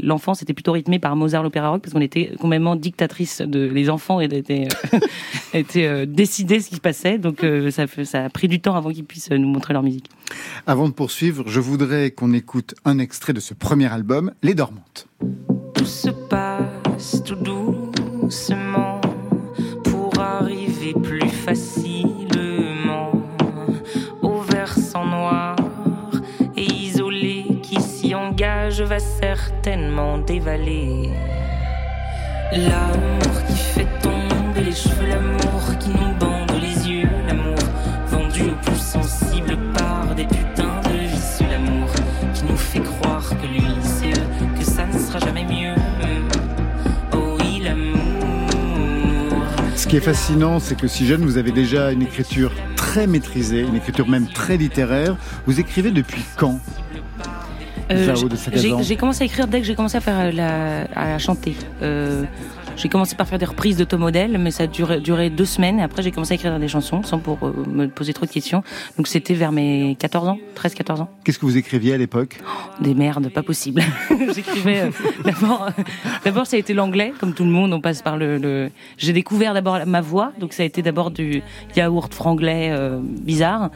[0.02, 3.88] l'enfance était plutôt rythmée par Mozart l'opéra rock parce qu'on était complètement dictatrice de les
[3.90, 4.98] enfants et étaient euh,
[5.54, 7.18] étaient euh, décidés ce qui se passait.
[7.18, 9.82] Donc euh, ça fait- ça a pris du temps avant qu'ils puissent nous montrer leur
[9.82, 10.06] musique.
[10.66, 15.06] Avant de poursuivre, je voudrais qu'on écoute un extrait de ce premier album, Les Dormantes.
[15.74, 18.91] Tout se passe tout doucement
[28.82, 31.10] engage va certainement dévaler.
[32.52, 37.58] L'amour qui fait tomber les cheveux, l'amour qui nous bande les yeux, l'amour
[38.08, 41.88] vendu au plus sensible par des putains de vicieux, l'amour
[42.34, 43.62] qui nous fait croire que lui
[44.58, 45.74] que ça ne sera jamais mieux.
[47.12, 47.98] Oh oui, l'amour.
[49.76, 53.60] Ce qui est fascinant, c'est que si jeune, vous avez déjà une écriture très maîtrisée,
[53.60, 55.16] une écriture même très littéraire.
[55.46, 56.58] Vous écrivez depuis quand?
[57.94, 61.54] De j'ai- commencé à écrire dès que j'ai commencé à faire euh, la, à chanter.
[61.82, 62.24] Euh,
[62.74, 65.78] j'ai commencé par faire des reprises de modèle, mais ça a duré, duré deux semaines.
[65.78, 68.30] Et après, j'ai commencé à écrire des chansons sans pour euh, me poser trop de
[68.30, 68.62] questions.
[68.96, 71.10] Donc c'était vers mes 14 ans, 13-14 ans.
[71.24, 72.38] Qu'est-ce que vous écriviez à l'époque?
[72.80, 73.82] Des merdes, pas possible.
[74.34, 74.90] J'écrivais euh,
[75.24, 75.68] d'abord.
[75.78, 75.82] euh,
[76.24, 77.72] d'abord, ça a été l'anglais, comme tout le monde.
[77.74, 78.38] On passe par le.
[78.38, 78.70] le...
[78.96, 81.42] J'ai découvert d'abord ma voix, donc ça a été d'abord du
[81.76, 83.70] yaourt franglais euh, bizarre.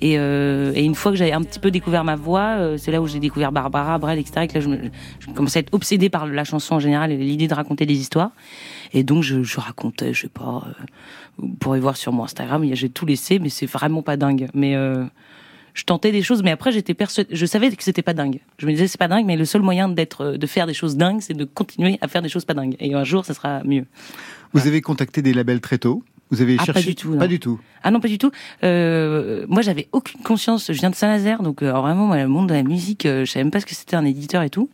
[0.00, 2.90] Et, euh, et une fois que j'avais un petit peu découvert ma voix, euh, c'est
[2.90, 4.42] là où j'ai découvert Barbara, Brel, etc.
[4.42, 4.78] Et que là, je, me,
[5.20, 7.94] je commençais à être obsédée par la chanson en général et l'idée de raconter des
[7.94, 8.30] histoires.
[8.92, 10.84] Et donc, je, je racontais, je sais pas, euh,
[11.38, 14.48] vous pourrez voir sur mon Instagram, j'ai tout laissé, mais c'est vraiment pas dingue.
[14.54, 14.74] Mais
[15.76, 18.40] je tentais des choses, mais après j'étais persuadée, je savais que c'était pas dingue.
[18.58, 20.96] Je me disais c'est pas dingue, mais le seul moyen d'être, de faire des choses
[20.96, 22.76] dingues, c'est de continuer à faire des choses pas dingues.
[22.80, 23.84] Et un jour, ça sera mieux.
[24.54, 26.02] Vous avez contacté des labels très tôt?
[26.30, 27.18] Vous avez Ah, pas cherché du tout, non.
[27.18, 27.60] Pas du tout.
[27.82, 28.30] Ah non, pas du tout.
[28.64, 30.66] Euh, moi, j'avais aucune conscience.
[30.72, 33.24] Je viens de Saint-Nazaire, donc euh, alors vraiment, moi, le monde de la musique, euh,
[33.24, 34.68] je savais même pas ce que c'était un éditeur et tout.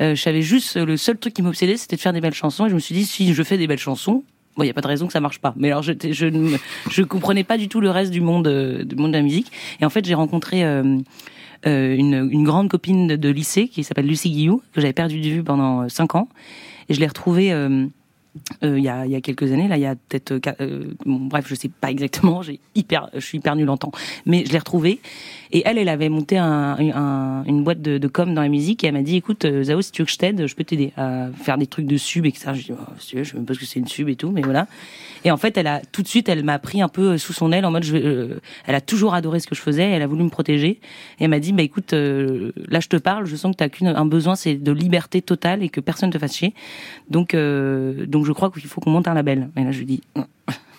[0.00, 2.66] Euh, je savais juste le seul truc qui m'obsédait, c'était de faire des belles chansons.
[2.66, 4.24] Et je me suis dit, si je fais des belles chansons,
[4.56, 5.54] bon, il y a pas de raison que ça marche pas.
[5.56, 6.56] Mais alors, je, je ne
[6.90, 9.50] je comprenais pas du tout le reste du monde, du monde de la musique.
[9.80, 10.62] Et en fait, j'ai rencontré
[11.64, 15.28] une, une grande copine de, de lycée qui s'appelle Lucie Guillou, que j'avais perdu de
[15.28, 16.28] vue pendant euh, cinq ans.
[16.90, 17.52] Et je l'ai retrouvée.
[18.64, 21.54] Euh, il y, a, quelques années, là, il y a peut-être, euh, euh, bref, je
[21.54, 23.92] sais pas exactement, j'ai hyper, je suis hyper nul en temps,
[24.26, 25.00] mais je l'ai retrouvée.
[25.56, 28.82] Et elle, elle avait monté un, un- une boîte de, de com dans la musique
[28.82, 30.64] et elle m'a dit, écoute, euh, Zao, si tu veux que je t'aide, je peux
[30.64, 32.50] t'aider à faire des trucs de sub, etc.
[32.54, 34.42] Je dis, oh, je sais même pas ce que c'est une sub et tout, mais
[34.42, 34.66] voilà.
[35.24, 37.52] Et en fait, elle a tout de suite, elle m'a pris un peu sous son
[37.52, 40.06] aile en mode, je, euh, elle a toujours adoré ce que je faisais, elle a
[40.08, 40.80] voulu me protéger.
[41.20, 43.68] Et elle m'a dit, bah écoute, euh, là je te parle, je sens que t'as
[43.68, 46.52] qu'un un besoin, c'est de liberté totale et que personne te fasse chier.
[47.10, 49.50] Donc, euh, donc je crois qu'il faut qu'on monte un label.
[49.56, 50.00] Et là, je lui dis,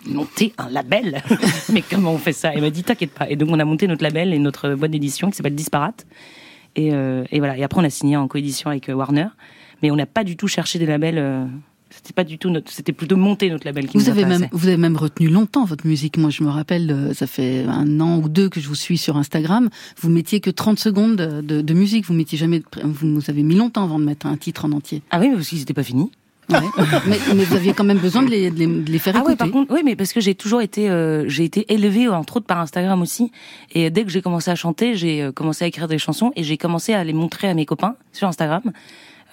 [0.07, 1.23] monter un label
[1.71, 3.29] Mais comment on fait ça Elle m'a dit, t'inquiète pas.
[3.29, 6.05] Et donc, on a monté notre label et notre boîte d'édition qui s'appelle Disparate.
[6.75, 7.57] Et, euh, et voilà.
[7.57, 9.27] Et après, on a signé en coédition avec euh, Warner.
[9.81, 11.17] Mais on n'a pas du tout cherché des labels.
[11.17, 11.45] euh,
[11.89, 12.71] c'était pas du tout notre.
[12.71, 15.63] C'était plutôt monter notre label qui Vous nous avez même, vous avez même retenu longtemps
[15.63, 16.17] votre musique.
[16.17, 19.15] Moi, je me rappelle, ça fait un an ou deux que je vous suis sur
[19.15, 19.69] Instagram.
[20.01, 22.05] Vous mettiez que 30 secondes de, musique.
[22.05, 25.03] Vous mettiez jamais, vous nous avez mis longtemps avant de mettre un titre en entier.
[25.09, 26.11] Ah oui, mais parce qu'ils n'étaient pas finis.
[26.49, 26.60] Ouais.
[27.08, 29.19] mais, mais vous aviez quand même besoin de les, de les, de les faire Ah
[29.19, 29.31] écouter.
[29.31, 32.38] ouais, par contre, oui, mais parce que j'ai toujours été, euh, j'ai été élevée entre
[32.38, 33.31] autres par Instagram aussi.
[33.71, 36.43] Et dès que j'ai commencé à chanter, j'ai euh, commencé à écrire des chansons et
[36.43, 38.62] j'ai commencé à les montrer à mes copains sur Instagram.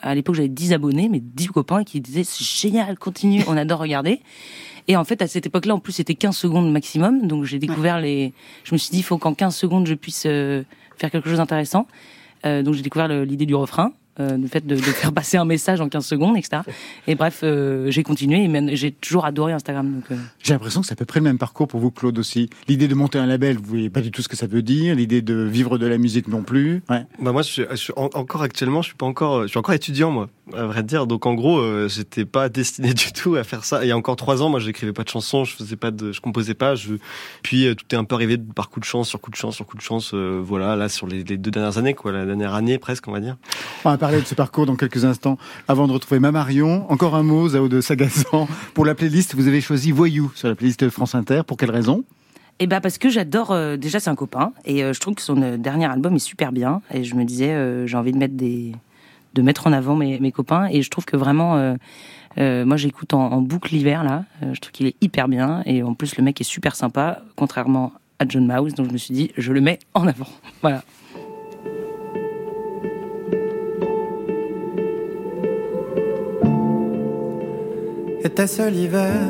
[0.01, 3.81] À l'époque, j'avais 10 abonnés, mais 10 copains qui disaient c'est génial, continue, on adore
[3.81, 4.21] regarder.
[4.89, 7.29] Et en fait, à cette époque-là, en plus, c'était 15 secondes maximum.
[7.29, 8.33] Donc, j'ai découvert les.
[8.65, 10.65] Je me suis dit, il faut qu'en 15 secondes, je puisse euh,
[10.97, 11.87] faire quelque chose d'intéressant.
[12.47, 13.93] Euh, donc, j'ai découvert l'idée du refrain.
[14.21, 16.61] Euh, le fait de, de faire passer un message en 15 secondes, etc.
[17.07, 19.91] Et bref, euh, j'ai continué et même- j'ai toujours adoré Instagram.
[19.91, 22.19] Donc, euh, J'ai l'impression que c'est à peu près le même parcours pour vous, Claude,
[22.19, 22.51] aussi.
[22.69, 24.95] L'idée de monter un label, vous voyez pas du tout ce que ça veut dire.
[24.97, 26.83] L'idée de vivre de la musique non plus.
[26.91, 27.07] Ouais.
[27.23, 29.59] Bah moi, je suis, je suis en- encore actuellement, je suis pas encore, je suis
[29.59, 31.07] encore étudiant moi, à vrai dire.
[31.07, 33.83] Donc en gros, euh, j'étais pas destiné du tout à faire ça.
[33.83, 36.13] Il y a encore trois ans, moi, j'écrivais pas de chansons, je faisais pas de,
[36.13, 36.75] je composais pas.
[36.75, 36.97] Je,
[37.43, 39.55] puis euh, tout est un peu arrivé par coup de chance, sur coup de chance,
[39.57, 40.11] sur coup de chance.
[40.13, 43.13] euh, voilà, là sur les, les deux dernières années, quoi, la dernière année presque, on
[43.13, 43.39] va dire.
[44.03, 45.39] Parler de ce parcours dans quelques instants.
[45.69, 48.49] Avant de retrouver ma Marion, encore un mot, Zao de Sagazan.
[48.75, 51.43] Pour la playlist, vous avez choisi Voyou sur la playlist France Inter.
[51.47, 52.03] Pour quelle raison?
[52.59, 53.53] Et bah parce que j'adore.
[53.53, 56.19] euh, déjà, c'est un copain et euh, je trouve que son euh, dernier album est
[56.19, 56.83] super bien.
[56.93, 58.73] Et je me disais, j'ai envie de mettre des,
[59.35, 60.67] de mettre en avant mes, copains.
[60.73, 61.77] Et je trouve que vraiment,
[62.37, 64.25] moi, j'écoute en, boucle l'hiver là.
[64.53, 67.93] Je trouve qu'il est hyper bien et en plus le mec est super sympa, contrairement
[68.19, 68.75] à John Mouse.
[68.75, 70.27] Donc je me suis dit, je le mets en avant.
[70.61, 70.83] Voilà.
[78.25, 79.21] Était-ce l'hiver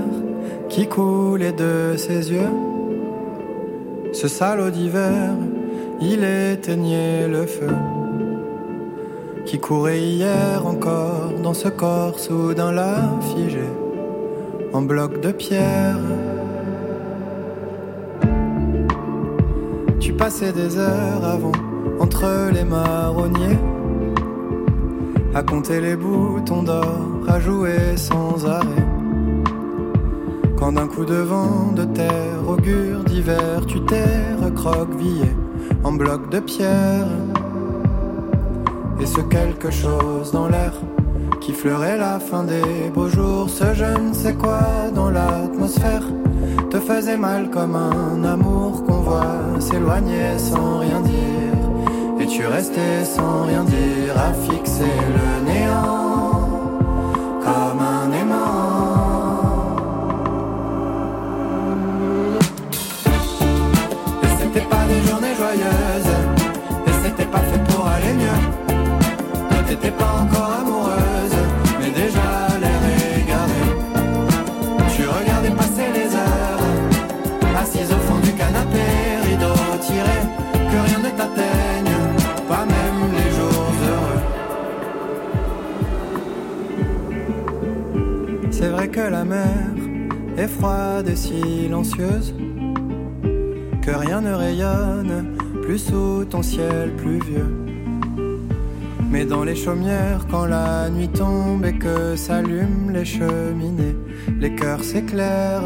[0.69, 2.53] qui coulait de ses yeux?
[4.13, 5.31] Ce salaud d'hiver,
[6.03, 7.75] il éteignait le feu.
[9.47, 13.65] Qui courait hier encore dans ce corps soudain là figé
[14.75, 15.99] en bloc de pierre.
[20.01, 21.53] Tu passais des heures avant
[21.99, 23.59] entre les marronniers
[25.35, 28.87] à compter les boutons d'or, à jouer sans arrêt.
[30.59, 35.31] Quand d'un coup de vent de terre, augure d'hiver, tu t'es recroquevillé
[35.85, 37.07] en bloc de pierre.
[39.01, 40.75] Et ce quelque chose dans l'air
[41.41, 44.61] qui fleurait la fin des beaux jours, ce je ne sais quoi
[44.95, 46.05] dans l'atmosphère
[46.71, 51.52] te faisait mal comme un amour qu'on voit s'éloigner sans rien dire.
[52.35, 56.49] Tu restais sans rien dire à fixer le néant
[57.45, 59.77] comme un aimant.
[64.23, 66.15] Et c'était pas des journées joyeuses,
[66.87, 68.41] et c'était pas fait pour aller mieux.
[69.69, 70.52] T'étais pas encore
[90.49, 92.35] froide et silencieuse,
[93.83, 97.51] que rien ne rayonne plus sous ton ciel pluvieux.
[99.11, 103.97] Mais dans les chaumières, quand la nuit tombe et que s'allument les cheminées,
[104.41, 105.63] les cœurs s'éclairent.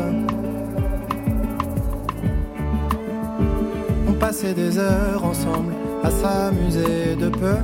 [4.09, 7.57] On passait des heures ensemble à s'amuser de peu,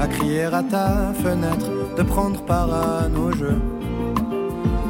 [0.00, 3.60] à crier à ta fenêtre, de prendre part à nos jeux.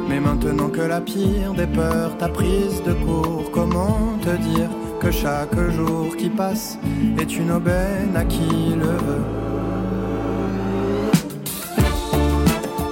[0.09, 4.69] Mais maintenant que la pire des peurs t'a prise de court, comment te dire
[5.01, 6.79] que chaque jour qui passe
[7.19, 9.25] est une aubaine à qui le veut?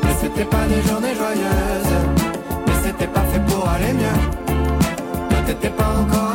[0.03, 1.95] Mais c'était pas des journées joyeuses,
[2.67, 4.19] mais c'était pas fait pour aller mieux.
[5.45, 6.34] T'étais pas encore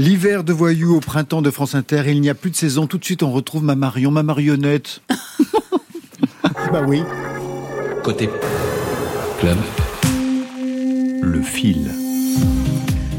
[0.00, 2.86] L'hiver de voyous au printemps de France Inter, il n'y a plus de saison.
[2.86, 5.02] Tout de suite, on retrouve ma Marion, ma marionnette.
[6.72, 7.02] bah oui.
[8.02, 8.30] Côté
[9.38, 9.58] club.
[11.20, 11.90] Le fil.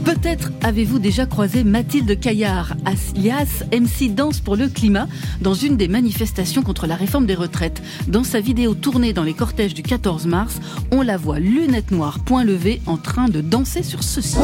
[0.04, 5.08] Peut-être avez-vous déjà croisé Mathilde Caillard, alias MC Danse pour le climat,
[5.40, 7.84] dans une des manifestations contre la réforme des retraites.
[8.08, 10.60] Dans sa vidéo tournée dans les cortèges du 14 mars,
[10.90, 14.40] on la voit lunettes noires, point levé, en train de danser sur ceci.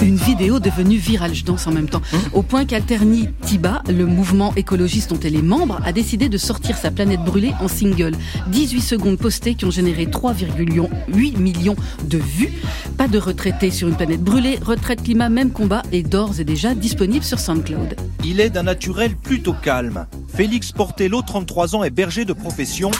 [0.00, 2.02] Une vidéo devenue virale, je danse en même temps,
[2.34, 6.76] au point qu'Alterni Tiba, le mouvement écologiste dont elle est membre, a décidé de sortir
[6.76, 8.12] sa planète brûlée en single.
[8.48, 12.52] 18 secondes postées qui ont généré 3,8 millions de vues.
[12.98, 16.74] Pas de retraités sur une planète brûlée, retraite climat, même combat est d'ores et déjà
[16.74, 17.96] disponible sur SoundCloud.
[18.24, 20.06] Il est d'un naturel plutôt calme.
[20.36, 22.90] Félix Portello, 33 ans, est berger de profession,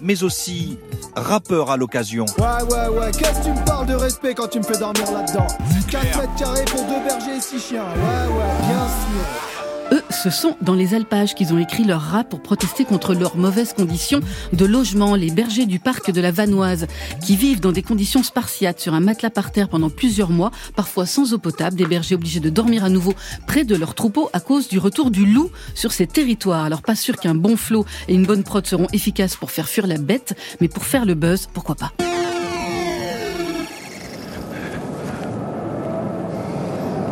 [0.00, 0.78] mais aussi
[1.14, 2.24] rappeur à l'occasion.
[2.38, 5.04] Ouais, ouais, ouais, qu'est-ce que tu me parles de respect quand tu me fais dormir
[5.12, 5.46] là-dedans?
[5.90, 7.84] 4 mètres carrés pour deux bergers et six chiens.
[7.84, 9.59] Ouais, ouais, bien sûr.
[9.92, 13.36] Eux, ce sont dans les alpages qu'ils ont écrit leur rap pour protester contre leurs
[13.36, 14.20] mauvaises conditions
[14.52, 15.14] de logement.
[15.14, 16.86] Les bergers du parc de la Vanoise,
[17.24, 21.06] qui vivent dans des conditions spartiates sur un matelas par terre pendant plusieurs mois, parfois
[21.06, 23.14] sans eau potable, des bergers obligés de dormir à nouveau
[23.46, 26.64] près de leur troupeau à cause du retour du loup sur ces territoires.
[26.64, 29.86] Alors pas sûr qu'un bon flot et une bonne prod seront efficaces pour faire fuir
[29.86, 31.92] la bête, mais pour faire le buzz, pourquoi pas.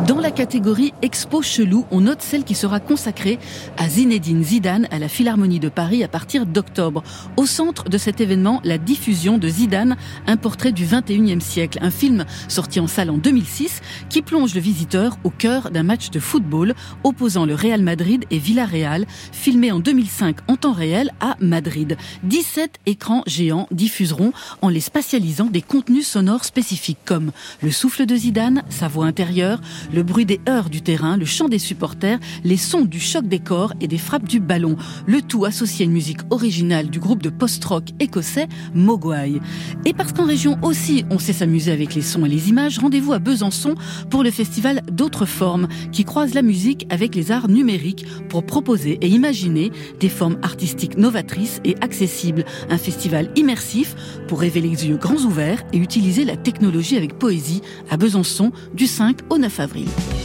[0.07, 3.37] Dans la catégorie Expo Chelou, on note celle qui sera consacrée
[3.77, 7.03] à Zinedine Zidane à la Philharmonie de Paris à partir d'octobre.
[7.37, 11.91] Au centre de cet événement, la diffusion de Zidane, un portrait du 21e siècle, un
[11.91, 16.19] film sorti en salle en 2006 qui plonge le visiteur au cœur d'un match de
[16.19, 21.97] football opposant le Real Madrid et Villarreal, filmé en 2005 en temps réel à Madrid.
[22.23, 24.31] 17 écrans géants diffuseront
[24.61, 27.31] en les spatialisant des contenus sonores spécifiques comme
[27.61, 29.59] le souffle de Zidane, sa voix intérieure,
[29.93, 33.39] le bruit des heures du terrain, le chant des supporters, les sons du choc des
[33.39, 34.75] corps et des frappes du ballon.
[35.05, 39.39] Le tout associé à une musique originale du groupe de post-rock écossais Mogwai.
[39.85, 43.13] Et parce qu'en région aussi on sait s'amuser avec les sons et les images, rendez-vous
[43.13, 43.75] à Besançon
[44.09, 48.97] pour le festival d'autres formes qui croise la musique avec les arts numériques pour proposer
[49.01, 52.45] et imaginer des formes artistiques novatrices et accessibles.
[52.69, 53.95] Un festival immersif
[54.27, 58.87] pour rêver les yeux grands ouverts et utiliser la technologie avec poésie à Besançon du
[58.87, 59.78] 5 au 9 avril.
[59.85, 60.18] J'étais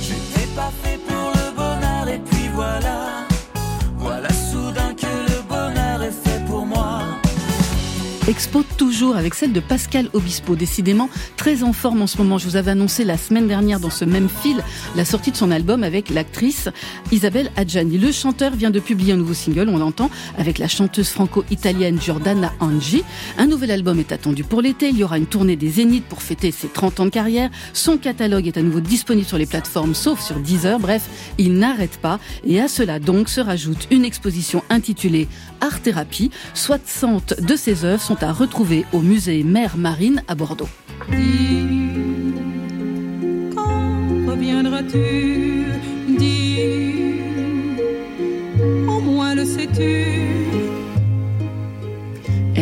[8.27, 12.39] Expo toujours avec celle de Pascal Obispo, décidément très en forme en ce moment.
[12.39, 14.65] Je vous avais annoncé la semaine dernière dans ce même fil
[14.97, 16.71] la sortie de son album avec l'actrice
[17.13, 17.99] Isabelle Adjani.
[17.99, 22.55] Le chanteur vient de publier un nouveau single, on l'entend, avec la chanteuse franco-italienne Giordana
[22.61, 23.05] Angi.
[23.37, 24.89] Un nouvel album est attendu pour l'été.
[24.89, 27.51] Il y aura une tournée des Zéniths pour fêter ses 30 ans de carrière.
[27.75, 30.79] Son catalogue est à nouveau disponible sur les plateformes, sauf sur Deezer.
[30.79, 32.19] Bref, il n'arrête pas.
[32.47, 35.29] Et à cela donc se rajoute une exposition intitulée
[35.61, 36.31] Art Thérapie.
[36.55, 40.69] 60 de ses œuvres sont à retrouver au musée Mère Marine à Bordeaux.
[43.55, 45.67] Quand reviendras-tu
[46.19, 46.59] Dis,
[48.87, 50.24] au moins le sais-tu?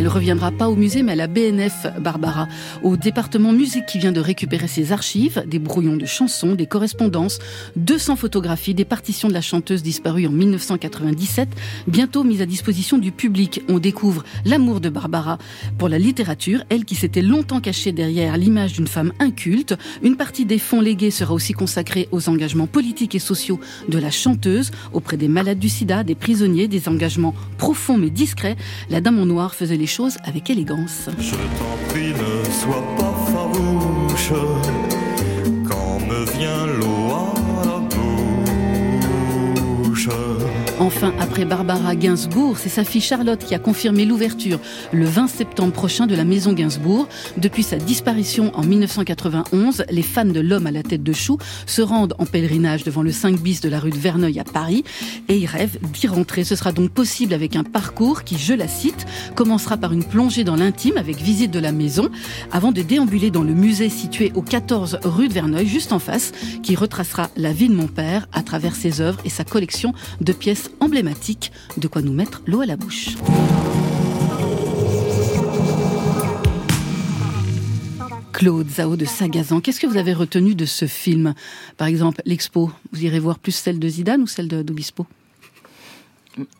[0.02, 2.48] Elle reviendra pas au musée, mais à la BNF, Barbara,
[2.82, 7.38] au département musique qui vient de récupérer ses archives, des brouillons de chansons, des correspondances,
[7.76, 11.50] 200 photographies, des partitions de la chanteuse disparue en 1997,
[11.86, 13.62] bientôt mise à disposition du public.
[13.68, 15.38] On découvre l'amour de Barbara
[15.78, 19.76] pour la littérature, elle qui s'était longtemps cachée derrière l'image d'une femme inculte.
[20.02, 24.10] Une partie des fonds légués sera aussi consacrée aux engagements politiques et sociaux de la
[24.10, 28.56] chanteuse auprès des malades du sida, des prisonniers, des engagements profonds mais discrets.
[28.90, 31.10] La dame en noir faisait les choses avec élégance.
[31.18, 34.32] Je t'en prie, ne sois pas farouche
[35.68, 37.12] quand me vient l'eau
[37.60, 37.78] à la
[39.84, 40.08] bouche.
[40.82, 44.58] Enfin, après Barbara Gainsbourg, c'est sa fille Charlotte qui a confirmé l'ouverture
[44.90, 47.06] le 20 septembre prochain de la Maison Gainsbourg.
[47.36, 51.82] Depuis sa disparition en 1991, les fans de l'homme à la tête de chou se
[51.82, 54.82] rendent en pèlerinage devant le 5 bis de la rue de Verneuil à Paris
[55.28, 56.42] et ils rêvent d'y rentrer.
[56.42, 59.06] Ce sera donc possible avec un parcours qui, je la cite,
[59.36, 62.10] commencera par une plongée dans l'intime avec visite de la maison
[62.50, 66.32] avant de déambuler dans le musée situé au 14 rue de Verneuil, juste en face,
[66.64, 70.32] qui retracera la vie de mon père à travers ses œuvres et sa collection de
[70.32, 73.10] pièces emblématiques, de quoi nous mettre l'eau à la bouche.
[78.32, 81.34] Claude Zao de Sagazan, qu'est-ce que vous avez retenu de ce film?
[81.76, 85.06] Par exemple, l'expo, vous irez voir plus celle de Zidane ou celle d'Obispo?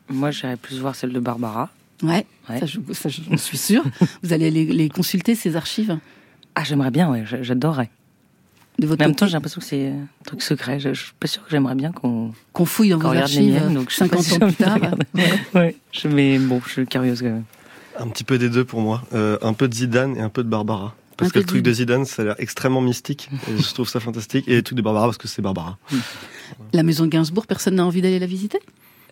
[0.08, 1.70] Moi, j'irais plus voir celle de Barbara.
[2.02, 2.58] Ouais, Ouais.
[2.60, 3.84] ça, je, ça, j'en suis sûre.
[4.22, 5.98] vous allez les, les consulter, ces archives?
[6.54, 7.90] Ah, j'aimerais bien, ouais, j'a- j'adorerais.
[8.78, 10.80] De votre Mais en même temps, j'ai l'impression que c'est un truc secret.
[10.80, 13.52] Je, je suis pas sûre que j'aimerais bien qu'on qu'on fouille dans qu'on vos archives
[13.52, 13.74] miennes.
[13.74, 14.78] Donc, je suis pas 50 sûre ans plus de tard.
[15.54, 15.76] Ouais.
[15.92, 17.44] Je, mais bon, je suis curieuse quand même.
[17.98, 19.02] Un petit peu des deux pour moi.
[19.14, 20.94] Euh, un peu de Zidane et un peu de Barbara.
[21.18, 23.28] Parce Un que le truc de- de Zidane, ça a l'air extrêmement mystique.
[23.48, 24.48] Et je trouve ça fantastique.
[24.48, 25.76] Et le truc de Barbara, parce que c'est Barbara.
[26.72, 28.58] La maison Gainsbourg, personne n'a envie d'aller la visiter?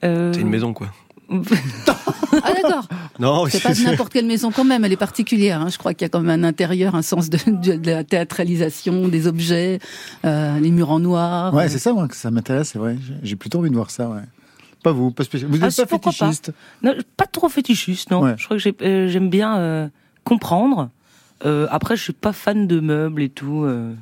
[0.03, 0.89] Euh, C'est une maison, quoi.
[1.31, 2.87] Ah d'accord
[3.19, 5.61] Non, C'est pas n'importe quelle maison quand même, elle est particulière.
[5.61, 5.69] hein.
[5.69, 8.05] Je crois qu'il y a quand même un intérieur, un sens de, de- de la
[8.05, 9.79] théâtralisation des objets,
[10.25, 11.53] euh, les murs en noir.
[11.55, 12.97] Ouais, euh, c'est ça, moi, que ça m'intéresse, c'est vrai.
[13.23, 14.23] J'ai- plutôt envie de voir ça, ouais.
[14.83, 15.51] Pas vous, pas spécial.
[15.51, 16.27] Vous Ah, n'êtes si, pas pourquoi pas.
[16.27, 16.53] fétichiste.
[16.83, 18.23] Non, pas trop fétichiste, non.
[18.23, 18.35] Ouais.
[18.39, 19.89] Je crois que euh, j'aime bien euh,
[20.25, 20.89] comprendre.
[21.45, 23.65] Euh, après, je suis pas fan de meubles et tout.
[23.65, 23.93] euh,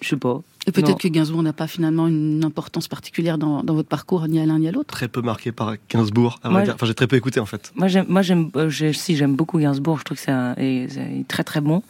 [0.00, 0.40] je sais pas.
[0.68, 0.94] Et peut-être Non.
[0.96, 4.58] que Gainsbourg n'a pas finalement une importance particulière dans, dans votre parcours, ni à l'un
[4.58, 4.88] ni à l'autre.
[4.92, 6.40] Très peu marqué par Gainsbourg.
[6.42, 6.74] à vrai Moi, dire.
[6.74, 7.72] Enfin, j'ai très peu écouté en fait.
[7.76, 9.98] Moi, j'aime, moi, j'aime, euh, j'ai- si j'aime beaucoup Gainsbourg.
[10.00, 11.82] Je trouve que c'est, un, et c'est très très bon.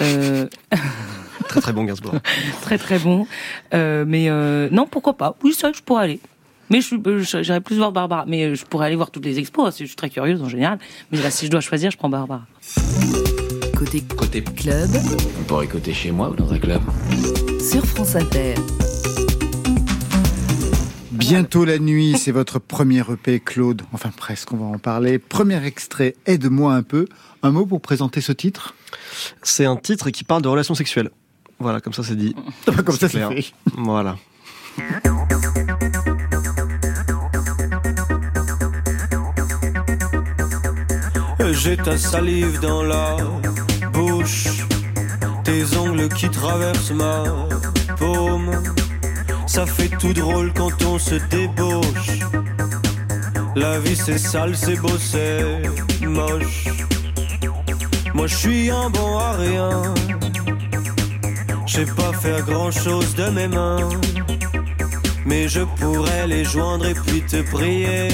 [0.00, 0.46] Euh,
[1.48, 2.14] Très très bon Gainsbourg.
[2.62, 3.26] très très bon.
[3.74, 5.34] Euh, mais euh, non, pourquoi pas?
[5.42, 6.20] Oui, c'est vrai que je pourrais aller.
[6.68, 8.24] Mais je, je- j'irais plus voir Barbara.
[8.28, 9.66] Mais je pourrais aller voir toutes les expos.
[9.66, 10.78] hein, Je suis très curieuse en général.
[11.10, 12.42] Mais là, si je dois choisir, je prends Barbara.
[13.76, 14.90] Côté Côté club
[15.40, 16.82] On pourrait écouter chez moi ou dans un club?
[17.60, 18.54] Sur France Inter.
[21.10, 23.82] Bientôt la nuit, c'est votre premier EP, Claude.
[23.92, 25.18] Enfin, presque, on va en parler.
[25.18, 27.06] Premier extrait, Aide-moi un peu.
[27.42, 28.74] Un mot pour présenter ce titre?
[29.42, 31.10] C'est un titre qui parle de relations sexuelles.
[31.58, 32.34] Voilà, comme ça c'est dit.
[32.84, 33.28] Comme ça, c'est clair.
[33.28, 33.52] fait.
[33.76, 34.16] Voilà.
[41.52, 43.39] J'ai ta salive dans la bouche,
[45.50, 47.24] tes ongles qui traversent ma
[47.98, 48.50] paume.
[49.46, 52.12] Ça fait tout drôle quand on se débauche.
[53.56, 55.42] La vie c'est sale, c'est beau, c'est
[56.06, 56.68] moche.
[58.14, 59.70] Moi je suis un bon à rien.
[61.66, 63.88] Je sais pas faire grand chose de mes mains.
[65.26, 68.08] Mais je pourrais les joindre et puis te prier.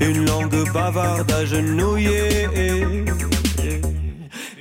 [0.00, 2.48] Une langue bavarde agenouillée.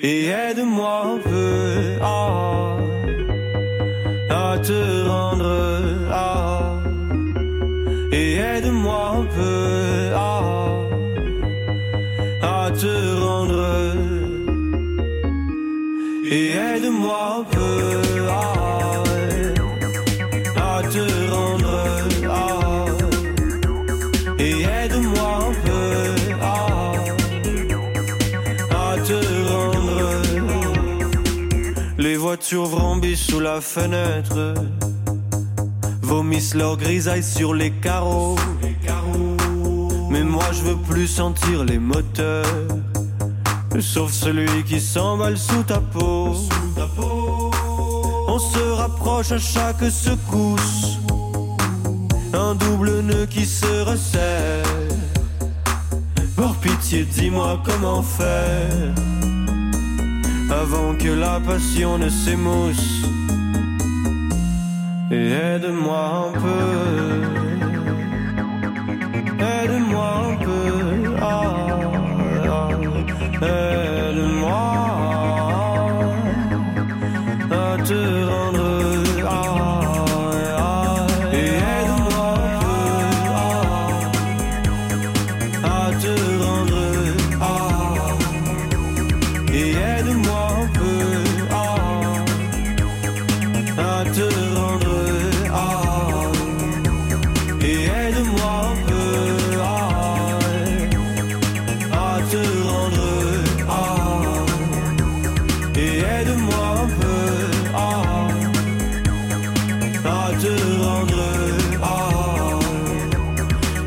[0.06, 2.78] Et aide-moi un peu à,
[4.30, 5.50] à te rendre.
[6.12, 6.82] à-
[8.12, 10.42] et aide-moi un peu à,
[12.66, 12.94] à te
[13.26, 13.96] rendre.
[16.26, 18.13] Et aide-moi un peu
[32.56, 34.54] voitures sous la fenêtre,
[36.02, 38.36] vomissent leur grisaille sur les carreaux.
[40.10, 42.46] Mais moi je veux plus sentir les moteurs,
[43.80, 46.36] sauf celui qui s'emballe sous ta peau.
[48.28, 50.98] On se rapproche à chaque secousse
[52.34, 54.66] un double nœud qui se resserre.
[56.36, 59.13] Par pitié, dis-moi comment faire
[60.62, 63.06] avant que la passion ne s'émousse.
[65.12, 67.23] Et aide-moi un peu,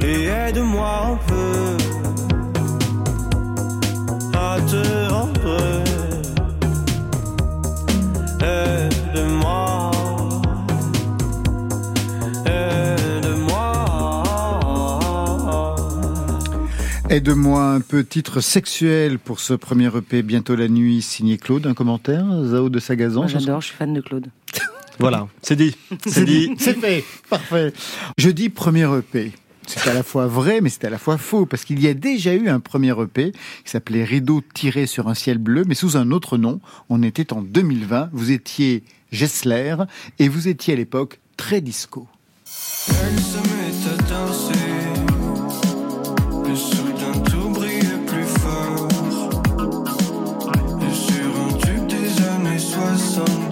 [0.07, 1.76] et aide-moi un peu
[4.34, 5.82] à te rendre.
[8.40, 9.90] Aide-moi.
[12.46, 13.84] Aide-moi.
[17.11, 21.66] Aide-moi un peu, titre sexuel pour ce premier EP, Bientôt la nuit, signé Claude.
[21.66, 23.61] Un commentaire Zao de Sagazan Moi, j'adore.
[23.61, 24.28] Je suis fan de Claude.
[24.98, 25.76] Voilà, c'est dit.
[26.07, 26.54] C'est dit.
[26.59, 27.72] C'est fait, parfait.
[28.16, 29.32] Je dis premier EP.
[29.67, 31.95] C'est à la fois vrai, mais c'est à la fois faux, parce qu'il y a
[31.95, 35.97] déjà eu un premier EP qui s'appelait Rideau tiré sur un ciel bleu, mais sous
[35.97, 36.61] un autre nom.
[36.89, 38.11] On était en 2020.
[38.12, 39.77] Vous étiez Gessler,
[40.19, 42.07] et vous étiez à l'époque très disco.
[42.89, 44.53] Elle se met à danser.
[46.49, 48.89] Et soudain tout brille plus fort.
[50.81, 53.45] Et sur un tube des années 70.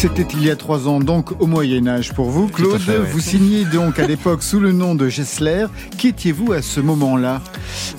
[0.00, 2.46] C'était il y a trois ans, donc au Moyen Âge pour vous.
[2.46, 5.66] Claude, fait, vous signiez donc à l'époque sous le nom de Gessler.
[5.96, 7.42] Qui étiez-vous à ce moment-là?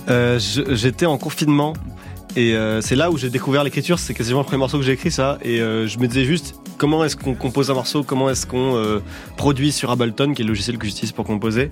[0.07, 0.39] Euh,
[0.69, 1.73] J'étais en confinement
[2.37, 3.99] et euh, c'est là où j'ai découvert l'écriture.
[3.99, 5.39] C'est quasiment le premier morceau que j'ai écrit, ça.
[5.43, 9.01] Et euh, je me disais juste comment est-ce qu'on compose un morceau, comment est-ce qu'on
[9.35, 11.69] produit sur Ableton, qui est le logiciel que j'utilise pour composer?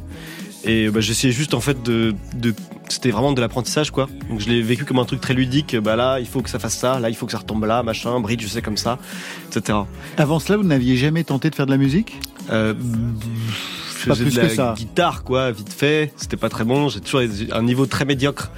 [0.67, 2.53] Et bah, j'essayais juste en fait de, de
[2.89, 4.07] c'était vraiment de l'apprentissage quoi.
[4.29, 5.75] Donc je l'ai vécu comme un truc très ludique.
[5.77, 7.83] Bah là, il faut que ça fasse ça, là il faut que ça retombe là,
[7.83, 8.99] machin, bridge, je sais comme ça,
[9.49, 9.79] etc.
[10.17, 12.19] Avant cela, vous n'aviez jamais tenté de faire de la musique?
[12.49, 12.73] Euh,
[14.01, 14.73] je Pas faisais plus de la que ça.
[14.77, 16.13] guitare, quoi, vite fait.
[16.17, 16.87] C'était pas très bon.
[16.89, 18.51] J'ai toujours un niveau très médiocre.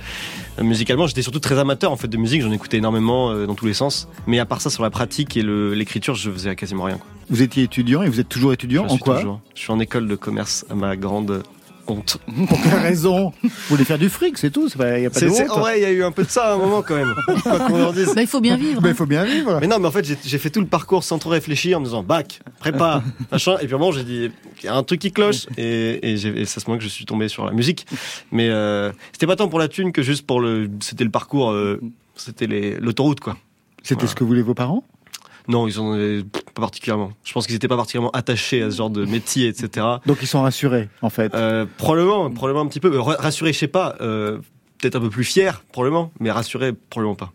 [0.59, 2.41] Euh, Musicalement, j'étais surtout très amateur en fait de musique.
[2.41, 4.07] J'en écoutais énormément euh, dans tous les sens.
[4.27, 6.97] Mais à part ça, sur la pratique et l'écriture, je faisais quasiment rien.
[6.97, 7.07] Quoi.
[7.29, 9.15] Vous étiez étudiant et vous êtes toujours étudiant Je en suis quoi?
[9.17, 11.41] toujours- Je suis en école de commerce à ma grande
[11.89, 12.17] honte.
[12.47, 14.69] Pour quelle raison Vous voulez faire du fric, c'est tout.
[14.69, 15.57] Il n'y a pas de C'est- c'est- honte.
[15.57, 17.13] en vrai, il y a eu un peu de ça à un moment quand même.
[17.43, 18.13] Quoi qu'on en dise.
[18.15, 18.81] Bah, il faut bien vivre.
[18.81, 19.57] Ben, il faut bien vivre.
[19.61, 21.85] Mais non, mais en fait, j'ai- fait tout le parcours sans trop réfléchir en me
[21.85, 23.57] disant bac, prépa, machin.
[23.61, 24.29] Et puis à un moment, j'ai dit,
[24.61, 25.45] il y a un truc qui cloche.
[25.57, 27.85] Et, et, et c'est à ce moment que je suis tombé sur la musique.
[28.31, 30.69] Mais euh, c'était pas tant pour la thune que juste pour le.
[30.81, 31.79] C'était le parcours, euh,
[32.15, 33.37] c'était les- l'autoroute, quoi.
[33.81, 34.09] C'était Voilà.
[34.11, 34.83] ce que voulaient vos parents?
[35.49, 36.23] Non, ils avaient
[36.53, 37.11] pas particulièrement.
[37.25, 39.85] Je pense qu'ils étaient pas particulièrement attachés à ce genre de métier, etc.
[40.05, 41.33] Donc ils sont rassurés, en fait.
[41.33, 42.93] Euh, probablement, probablement un petit peu.
[42.93, 43.95] Euh, ra- Rassurés, je sais pas.
[43.99, 44.37] euh,
[44.81, 46.09] Peut-être un peu plus fiers, probablement.
[46.21, 47.33] Mais rassurés, probablement pas.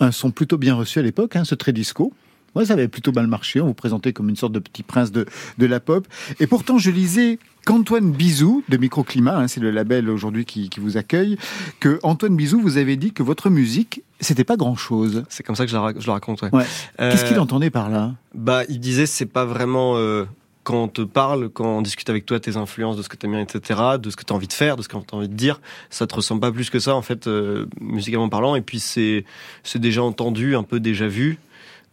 [0.00, 2.12] Un son plutôt bien reçu à l'époque, hein, ce très disco.
[2.54, 3.60] Ouais, ça avait plutôt mal marché.
[3.60, 5.26] On vous présentait comme une sorte de petit prince de,
[5.58, 6.06] de la pop.
[6.40, 10.80] Et pourtant, je lisais qu'Antoine Bizou, de Microclimat, hein, c'est le label aujourd'hui qui, qui
[10.80, 11.36] vous accueille,
[11.80, 15.24] que Antoine Bizou vous avait dit que votre musique, c'était pas grand-chose.
[15.28, 16.50] C'est comme ça que je, la ra- je le raconte, ouais.
[16.54, 16.64] Ouais.
[16.98, 18.12] Qu'est-ce Euh, qu'il entendait par là?
[18.34, 20.24] Bah, il disait c'est pas vraiment euh,
[20.62, 23.32] quand on te parle, quand on discute avec toi, tes influences, de ce que t'aimes
[23.32, 25.34] bien, etc., de ce que t'as envie de faire, de ce que t'as envie de
[25.34, 28.54] dire, ça te ressemble pas plus que ça en fait, euh, musicalement parlant.
[28.56, 29.24] Et puis c'est
[29.62, 31.38] c'est déjà entendu, un peu déjà vu.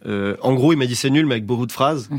[0.06, 2.08] Euh, en gros, il m'a dit c'est nul, mais avec beaucoup de phrases.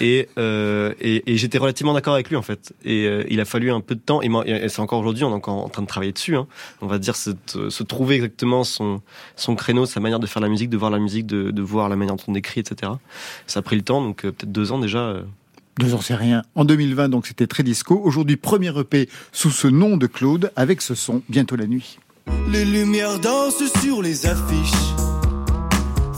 [0.00, 2.72] Et, euh, et, et j'étais relativement d'accord avec lui en fait.
[2.82, 4.22] Et euh, il a fallu un peu de temps.
[4.22, 4.30] Et,
[4.70, 6.34] c'est encore aujourd'hui, on est encore en train de travailler dessus.
[6.34, 6.46] Hein.
[6.80, 9.02] On va dire cette- se trouver exactement son
[9.36, 11.90] son créneau, sa manière de faire la musique, de voir la musique, de, de voir
[11.90, 12.90] la manière dont on écrit, etc.
[13.46, 15.00] Ça a pris le temps, donc euh, peut-être deux ans déjà.
[15.00, 15.22] euh.
[15.78, 16.42] Deux ans, c'est rien.
[16.54, 18.00] En 2020, donc, c'était très disco.
[18.02, 21.98] Aujourd'hui, premier EP sous ce nom de Claude, avec ce son, bientôt la nuit.
[22.50, 24.72] Les lumières dansent sur les affiches,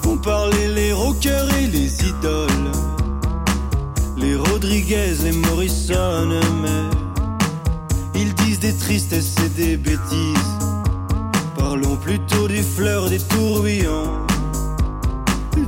[0.05, 2.71] font parler les rockers et les idoles,
[4.19, 6.29] les Rodriguez, les Morrison,
[6.63, 10.55] mais ils disent des tristesses et des bêtises.
[11.57, 14.19] Parlons plutôt des fleurs, des tourbillons,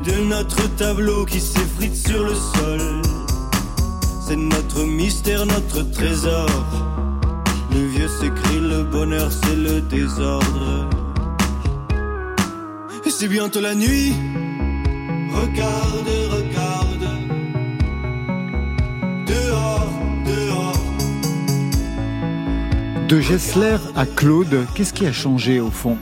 [0.08, 2.82] de notre tableau qui s'effrite sur le sol.
[4.20, 6.50] C'est notre mystère, notre trésor.
[7.72, 11.05] Le vieux s'écrit le bonheur, c'est le désordre.
[13.18, 14.12] C'est bientôt la nuit.
[15.30, 17.06] Regarde, regarde.
[19.26, 19.88] Dehors,
[20.26, 20.76] dehors.
[23.08, 25.96] De Gessler à Claude, qu'est-ce qui a changé au fond?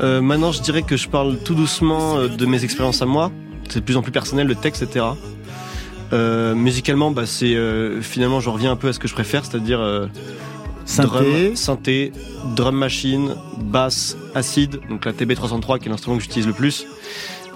[0.00, 3.30] Euh, maintenant, je dirais que je parle tout doucement euh, de mes expériences à moi.
[3.68, 5.06] C'est de plus en plus personnel, le texte, etc.
[6.12, 9.44] Euh, musicalement, bah, c'est euh, finalement, je reviens un peu à ce que je préfère,
[9.44, 10.08] c'est-à-dire euh,
[10.86, 11.08] Synthé.
[11.08, 12.12] drum, synthé,
[12.56, 16.86] drum machine, basse, acide, donc la TB303 qui est l'instrument que j'utilise le plus.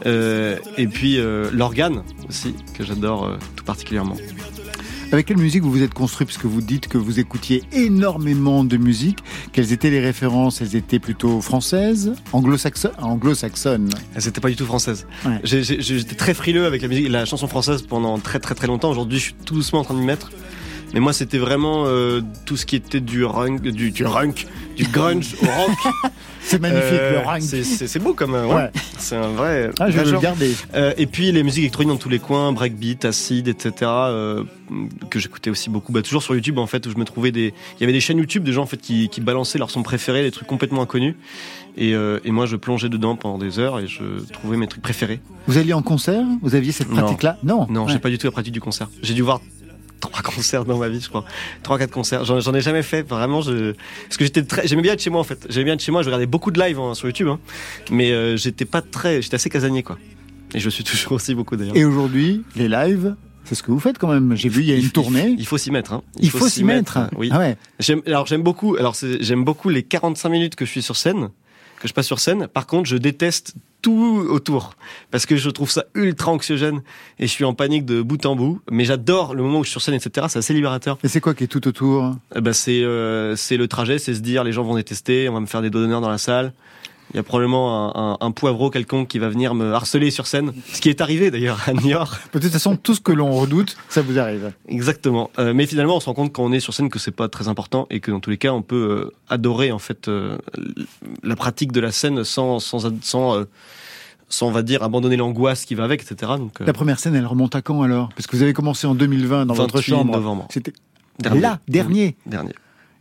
[0.06, 4.16] Euh, et puis euh, l'organe aussi, que j'adore euh, tout particulièrement.
[5.10, 6.26] Avec quelle musique vous vous êtes construit?
[6.26, 9.20] Puisque vous dites que vous écoutiez énormément de musique.
[9.52, 10.60] Quelles étaient les références?
[10.60, 12.92] Elles étaient plutôt françaises, anglo-saxonnes?
[13.00, 13.88] Anglo-saxonnes.
[14.18, 15.06] C'était pas du tout française.
[15.24, 15.40] Ouais.
[15.44, 18.66] J'ai- j'ai- J'étais très frileux avec la musique, la chanson française pendant très très très
[18.66, 18.90] longtemps.
[18.90, 20.30] Aujourd'hui, je suis tout doucement en train de m'y mettre.
[20.94, 24.84] Mais moi, c'était vraiment euh, tout ce qui était du runk, du, du runk, du
[24.84, 26.10] grunge au rock.
[26.40, 27.36] C'est magnifique, Euh, le rang.
[27.42, 28.34] c'est- C'est beau comme.
[28.34, 28.54] euh, ouais.
[28.54, 28.70] Ouais.
[28.96, 29.70] C'est un vrai.
[29.78, 30.54] Ah, je vais le garder.
[30.74, 33.72] Euh, et puis les musiques électroniques dans tous les coins, breakbeat, acid, etc.
[33.82, 34.44] euh,
[35.10, 35.92] que j'écoutais aussi beaucoup.
[35.92, 37.52] Bah, toujours sur YouTube en fait, où je me trouvais des.
[37.76, 39.82] Il y avait des chaînes YouTube de gens en fait qui, qui balançaient leurs sons
[39.82, 41.16] préférés, des trucs complètement inconnus.
[41.76, 44.82] Et, euh, et moi, je plongeais dedans pendant des heures et je trouvais mes trucs
[44.82, 45.20] préférés.
[45.48, 46.24] Vous alliez en concert?
[46.40, 46.96] Vous aviez cette Non.
[47.02, 47.36] pratique-là?
[47.42, 47.66] Non.
[47.68, 47.92] Non, Ouais.
[47.92, 48.88] j'ai pas du tout la pratique du concert.
[49.02, 49.42] J'ai dû voir
[50.00, 51.24] trois concerts dans ma vie, je crois.
[51.62, 52.24] Trois, quatre concerts.
[52.24, 53.02] J'en, ai jamais fait.
[53.02, 53.72] Vraiment, je,
[54.04, 55.46] parce que j'étais très, j'aimais bien être chez moi, en fait.
[55.48, 56.02] J'aimais bien être chez moi.
[56.02, 57.38] Je regardais beaucoup de live hein, sur YouTube, hein.
[57.90, 59.98] Mais, euh, j'étais pas très, j'étais assez casanier, quoi.
[60.54, 61.76] Et je suis toujours aussi beaucoup, d'ailleurs.
[61.76, 64.34] Et aujourd'hui, les lives, c'est ce que vous faites quand même.
[64.36, 65.34] J'ai vu, il y a une tournée.
[65.38, 66.02] Il faut s'y mettre, hein.
[66.18, 66.98] Il faut s'y mettre.
[67.16, 67.30] Oui.
[67.32, 67.56] Ah ouais.
[67.78, 68.76] J'aime, alors j'aime beaucoup.
[68.76, 71.30] Alors j'aime beaucoup les 45 minutes que je suis sur scène,
[71.80, 72.46] que je passe sur scène.
[72.46, 74.74] Par contre, je déteste tout autour
[75.10, 76.82] parce que je trouve ça ultra anxiogène
[77.18, 78.60] et je suis en panique de bout en bout.
[78.70, 80.26] Mais j'adore le moment où je suis sur scène, etc.
[80.28, 80.98] C'est assez libérateur.
[81.04, 82.16] Et c'est quoi qui est tout autour?
[82.34, 85.34] Eh ben c'est euh, c'est le trajet, c'est se dire les gens vont détester, on
[85.34, 86.52] va me faire des doigts d'honneur dans la salle.
[87.14, 90.26] Il y a probablement un, un, un poivreau quelconque qui va venir me harceler sur
[90.26, 92.20] scène, ce qui est arrivé d'ailleurs à New York.
[92.34, 94.52] De toute façon, tout ce que l'on redoute, ça vous arrive.
[94.68, 95.30] Exactement.
[95.38, 97.28] Euh, mais finalement, on se rend compte quand on est sur scène que c'est pas
[97.28, 100.36] très important et que dans tous les cas, on peut euh, adorer en fait euh,
[101.22, 103.44] la pratique de la scène sans sans sans,
[104.28, 106.32] sans on va dire abandonner l'angoisse qui va avec, etc.
[106.36, 108.10] Donc La première scène, elle remonte à quand alors?
[108.14, 110.12] Parce que vous avez commencé en 2020 dans votre 28 chambre.
[110.12, 110.46] novembre.
[110.50, 110.72] C'était
[111.22, 112.16] là, dernier.
[112.26, 112.52] Dernier.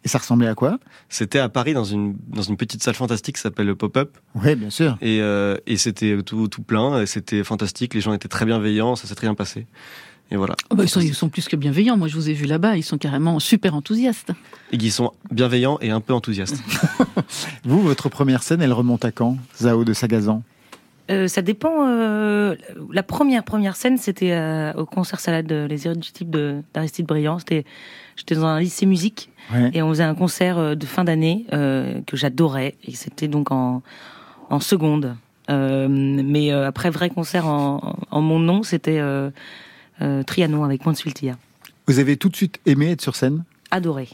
[0.08, 0.80] Et ça ressemblait à quoi?
[1.10, 4.56] C'était à Paris dans une dans une petite salle fantastique qui s'appelle le Pop-up Oui,
[4.56, 4.98] bien sûr.
[5.02, 7.94] et euh, et c'était tout tout plein, et c'était fantastique.
[7.94, 9.68] Les gens étaient très bienveillants, ça s'est très bien passé.
[10.32, 10.56] Et voilà.
[10.70, 11.98] Oh bah, ils, sont, ils sont plus que bienveillants.
[11.98, 14.32] Moi, je vous ai vu là-bas, ils sont carrément super enthousiastes.
[14.72, 16.64] Et qui sont bienveillants et un peu enthousiastes.
[17.66, 19.38] Vous, votre première scène, elle remonte à quand?
[19.62, 20.42] Zao de Sagazan
[21.10, 21.88] Euh, ça dépend.
[21.88, 22.56] euh,
[22.92, 27.40] la première première scène, c'était euh, au concert salade de Les Irréductibles de d'Aristide Briand.
[27.40, 27.64] C'était,
[28.18, 29.72] j'étais dans un lycée musique Ouais.
[29.74, 33.52] et on faisait un concert euh, de fin d'année euh, que j'adorais et c'était donc
[33.52, 33.82] en
[34.50, 35.16] en seconde.
[35.50, 39.30] Euh, mais euh, après vrai concert en, en mon nom, c'était euh,
[40.02, 41.38] euh, Trianon avec Monsultia.
[41.88, 43.46] Vous avez tout de suite aimé être sur scène?
[43.72, 44.10] Adoré.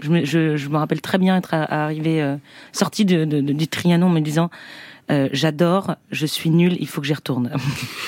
[0.00, 2.36] Je me, je, je me rappelle très bien être arrivé euh,
[2.72, 4.48] sorti de, de- de- du Trianon en me disant
[5.10, 7.50] euh, j'adore, je suis nul, il faut que j'y retourne.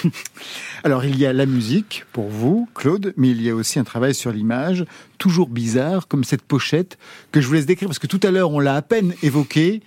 [0.84, 3.84] Alors, il y a la musique pour vous, Claude, mais il y a aussi un
[3.84, 4.84] travail sur l'image,
[5.18, 6.98] toujours bizarre, comme cette pochette
[7.30, 9.80] que je vous laisse décrire, parce que tout à l'heure, on l'a à peine évoqué.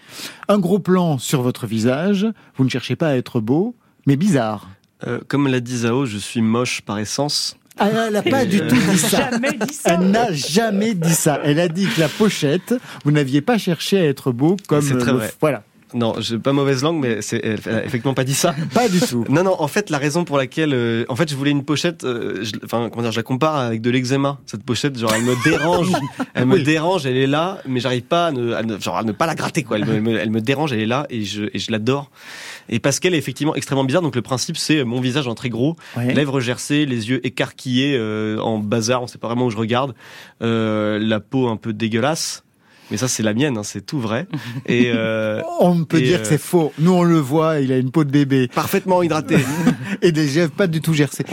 [0.47, 2.25] Un gros plan sur votre visage.
[2.57, 3.75] Vous ne cherchez pas à être beau,
[4.07, 4.69] mais bizarre.
[5.05, 7.57] Euh, comme l'a dit Zao, je suis moche par essence.
[7.77, 9.29] Ah, elle n'a pas du tout dit ça.
[9.31, 9.95] Jamais dit ça.
[10.01, 11.41] Elle n'a jamais dit ça.
[11.43, 14.97] Elle a dit que la pochette, vous n'aviez pas cherché à être beau comme C'est
[14.97, 15.33] très le- vrai.
[15.41, 15.63] Voilà,
[15.95, 18.53] Non, j'ai pas mauvaise langue, mais c'est elle elle a effectivement pas dit ça.
[18.73, 19.23] pas du tout.
[19.29, 22.03] Non, non, en fait, la raison pour laquelle, euh, en fait, je voulais une pochette,
[22.03, 24.39] euh, je- enfin, comment dire, je la compare avec de l'eczéma.
[24.45, 25.87] Cette pochette, genre, elle me dérange,
[26.33, 26.63] elle me Oui.
[26.63, 29.25] dérange, elle est là, mais j'arrive pas à ne, à ne- genre, à ne pas
[29.25, 29.77] la gratter, quoi.
[29.79, 32.11] Elle me, me- elle me dérange, elle est là, et je, et je l'adore.
[32.67, 35.49] Et parce qu'elle est effectivement extrêmement bizarre, donc le principe, c'est mon visage en très
[35.49, 36.13] gros, Ouais.
[36.13, 39.93] lèvres gercées, les yeux écarquillés, euh, en bazar, on sait pas vraiment où je regarde,
[40.41, 42.43] euh, la peau un peu dégueulasse.
[42.91, 44.27] Mais ça, c'est la mienne, hein, c'est tout vrai.
[44.67, 46.71] Et euh, On peut Et, dire euh, que c'est faux.
[46.77, 49.37] Nous, on le voit, il a une peau de bébé parfaitement hydraté.
[50.03, 51.25] et des lèvres pas du tout gercées.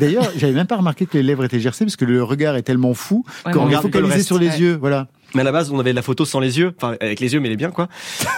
[0.00, 2.62] D'ailleurs, j'avais même pas remarqué que les lèvres étaient gercées parce que le regard est
[2.62, 4.26] tellement fou Ouais, qu'on est le focalisé reste.
[4.26, 4.58] sur les Ouais.
[4.58, 4.76] yeux.
[4.80, 5.06] Voilà.
[5.34, 7.40] Mais à la base, on avait la photo sans les yeux, enfin avec les yeux,
[7.40, 7.88] mais elle est bien quoi.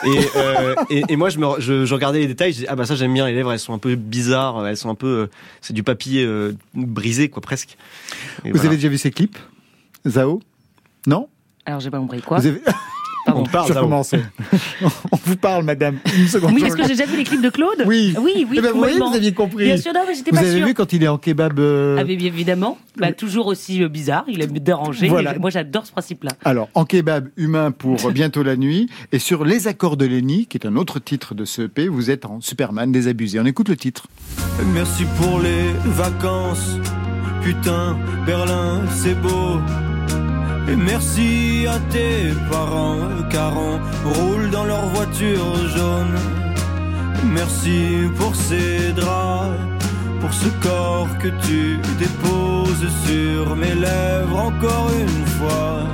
[0.04, 2.76] Et, euh, et, et moi, je, me, je, je regardais les détails, je disais ah
[2.76, 5.06] bah ça j'aime bien, les lèvres elles sont un peu bizarres, elles sont un peu,
[5.06, 5.26] euh,
[5.60, 7.76] c'est du papier euh, brisé quoi presque.
[8.44, 8.68] Et Vous voilà.
[8.70, 9.38] avez déjà vu ces clips
[10.08, 10.40] Zao?
[11.06, 11.28] Non?
[11.68, 12.38] Alors j'ai pas compris quoi.
[12.38, 12.62] Vous avez...
[13.26, 13.42] Pardon.
[13.42, 13.72] On parle,
[15.12, 15.98] on vous parle, madame.
[16.16, 16.54] Une seconde.
[16.54, 18.14] Oui, est-ce que j'ai déjà vu les clips de Claude Oui.
[18.18, 18.56] Oui, oui.
[18.56, 19.64] Eh ben, vous voyez, vous aviez compris.
[19.64, 20.66] Bien sûr, non, mais j'étais Vous pas avez sûre.
[20.66, 24.24] vu quand il est en kebab euh, Ah, bien évidemment, bah, toujours aussi euh, bizarre,
[24.28, 25.08] il aime déranger.
[25.08, 25.38] Voilà.
[25.38, 26.30] Moi, j'adore ce principe-là.
[26.42, 30.56] Alors, en kebab humain pour bientôt la nuit, et sur Les Accords de Lenny, qui
[30.56, 33.38] est un autre titre de ce EP, vous êtes en Superman désabusé.
[33.40, 34.06] On écoute le titre.
[34.72, 36.78] Merci pour les vacances.
[37.42, 37.94] Putain,
[38.24, 39.58] Berlin, c'est beau.
[40.70, 42.98] Et merci à tes parents,
[43.30, 43.80] car on
[44.12, 46.16] roule dans leur voiture jaune.
[47.24, 49.56] Merci pour ces draps,
[50.20, 55.84] pour ce corps que tu déposes sur mes lèvres encore une fois.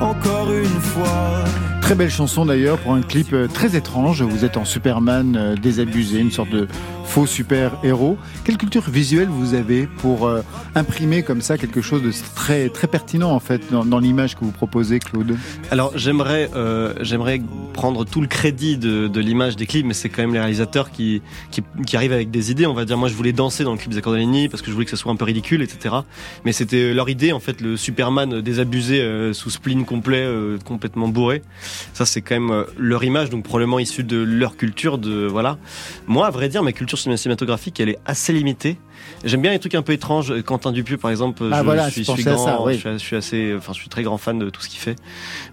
[0.00, 1.44] Encore une fois.
[1.90, 4.22] Très belle chanson d'ailleurs pour un clip euh, très étrange.
[4.22, 6.68] Vous êtes en Superman euh, désabusé, une sorte de
[7.10, 8.16] faux super-héros.
[8.44, 10.42] Quelle culture visuelle vous avez pour euh,
[10.76, 14.44] imprimer comme ça quelque chose de très, très pertinent en fait dans, dans l'image que
[14.44, 15.36] vous proposez, Claude?
[15.72, 20.08] Alors j'aimerais, euh, j'aimerais prendre tout le crédit de, de l'image des clips, mais c'est
[20.08, 21.20] quand même les réalisateurs qui,
[21.50, 22.66] qui, qui arrivent avec des idées.
[22.66, 24.62] On va dire, moi je voulais danser dans le clip des Accords de Lenny parce
[24.62, 25.96] que je voulais que ça soit un peu ridicule, etc.
[26.44, 31.08] Mais c'était leur idée en fait, le Superman désabusé euh, sous spleen complet, euh, complètement
[31.08, 31.42] bourré.
[31.94, 34.98] Ça c'est quand même euh, leur image, donc probablement issue de leur culture.
[34.98, 35.58] De voilà.
[36.06, 38.78] Moi, à vrai dire, ma culture cinématographique, elle est assez limitée.
[39.24, 40.42] J'aime bien les trucs un peu étranges.
[40.42, 42.78] Quentin Dupieux, par exemple, Ah, je, voilà, suis, je suis ça, oui.
[42.78, 44.96] je, suis, assez, enfin, je suis très grand fan de tout ce qu'il fait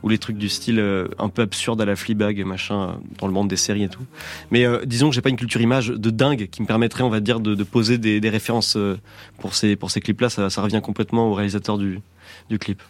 [0.03, 3.33] ou les trucs du style euh, un peu absurde à la Fleabag, machin, dans le
[3.33, 4.03] monde des séries et tout.
[4.51, 7.09] Mais euh, disons que j'ai pas une culture image de dingue qui me permettrait, on
[7.09, 8.97] va dire, de, de poser des, des références euh,
[9.39, 10.29] pour ces pour ces clips-là.
[10.29, 11.99] Ça, ça revient complètement au réalisateur du
[12.49, 12.81] du clip.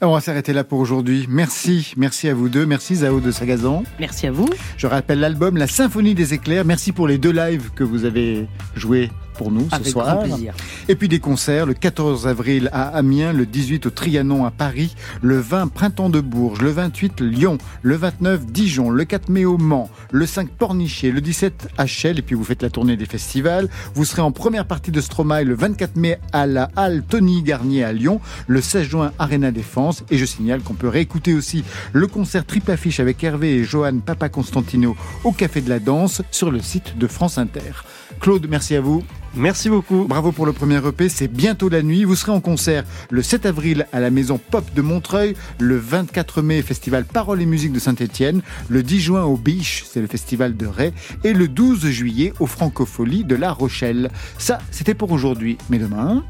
[0.00, 1.26] On va s'arrêter là pour aujourd'hui.
[1.28, 2.66] Merci, merci à vous deux.
[2.66, 3.84] Merci Zao de Sagazan.
[4.00, 4.48] Merci à vous.
[4.76, 6.64] Je rappelle l'album La Symphonie des éclairs.
[6.64, 10.16] Merci pour les deux lives que vous avez joués pour nous ce Avec soir.
[10.16, 10.54] grand plaisir.
[10.88, 14.94] Et puis des concerts, le 14 avril à Amiens, le 18 au Trianon à Paris,
[15.22, 19.58] le 20 Printemps de Bourges, le 28 Lyon, le 29 Dijon, le 4 mai au
[19.58, 23.06] Mans, le 5 Pornichet, le 17 à Chelles, et puis vous faites la tournée des
[23.06, 23.68] festivals.
[23.94, 27.84] Vous serez en première partie de Stromae le 24 mai à la Halle Tony Garnier
[27.84, 32.06] à Lyon, le 16 juin Arena Défense, et je signale qu'on peut réécouter aussi le
[32.06, 36.50] concert triple affiche avec Hervé et Johan Papa Constantino au Café de la Danse sur
[36.50, 37.60] le site de France Inter.
[38.20, 39.02] Claude, merci à vous.
[39.34, 40.04] Merci beaucoup.
[40.04, 42.04] Bravo pour le premier EP, c'est bientôt la nuit.
[42.04, 46.42] Vous serez en concert le 7 avril à la Maison Pop de Montreuil, le 24
[46.42, 50.56] mai Festival Paroles et Musique de Saint-Étienne, le 10 juin au Biche, c'est le Festival
[50.56, 50.92] de Ray,
[51.24, 54.10] et le 12 juillet au Francofolie de La Rochelle.
[54.36, 55.56] Ça, c'était pour aujourd'hui.
[55.70, 56.24] Mais demain...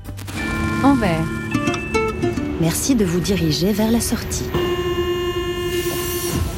[0.84, 1.24] Envers.
[2.60, 4.44] Merci de vous diriger vers la sortie.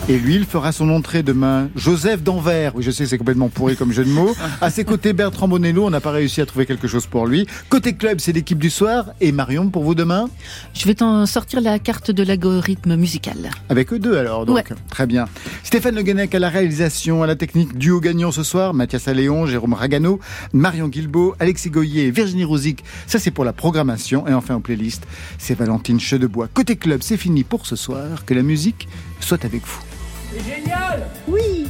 [0.07, 1.71] Et lui, il fera son entrée demain.
[1.77, 2.77] Joseph d'Anvers.
[2.77, 4.35] Oui, je sais, c'est complètement pourri comme jeu de mots.
[4.61, 5.87] À ses côtés, Bertrand Bonello.
[5.87, 7.47] On n'a pas réussi à trouver quelque chose pour lui.
[7.71, 9.07] Côté club, c'est l'équipe du soir.
[9.23, 10.29] Et Marion, pour vous demain
[10.75, 13.49] Je vais t'en sortir la carte de l'algorithme musical.
[13.71, 14.57] Avec eux deux alors, donc.
[14.57, 14.65] Ouais.
[14.91, 15.25] Très bien.
[15.63, 18.75] Stéphane Le Guenec à la réalisation, à la technique, duo gagnant ce soir.
[18.75, 20.21] Mathias Alléon, Jérôme Ragano,
[20.53, 22.85] Marion Guilbeault, Alexis Goyer et Virginie Rosic.
[23.07, 24.29] Ça, c'est pour la programmation.
[24.29, 25.07] Et enfin, en playlist,
[25.39, 26.49] c'est Valentine Chedebois.
[26.53, 28.27] Côté club, c'est fini pour ce soir.
[28.27, 28.87] Que la musique
[29.19, 29.94] soit avec vous.
[30.43, 31.07] Génial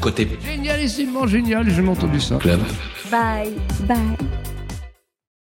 [0.01, 2.37] Côté Génialissimement génial, j'ai entendu ça.
[2.37, 2.61] club.
[3.11, 3.53] Bye,
[3.87, 3.97] bye.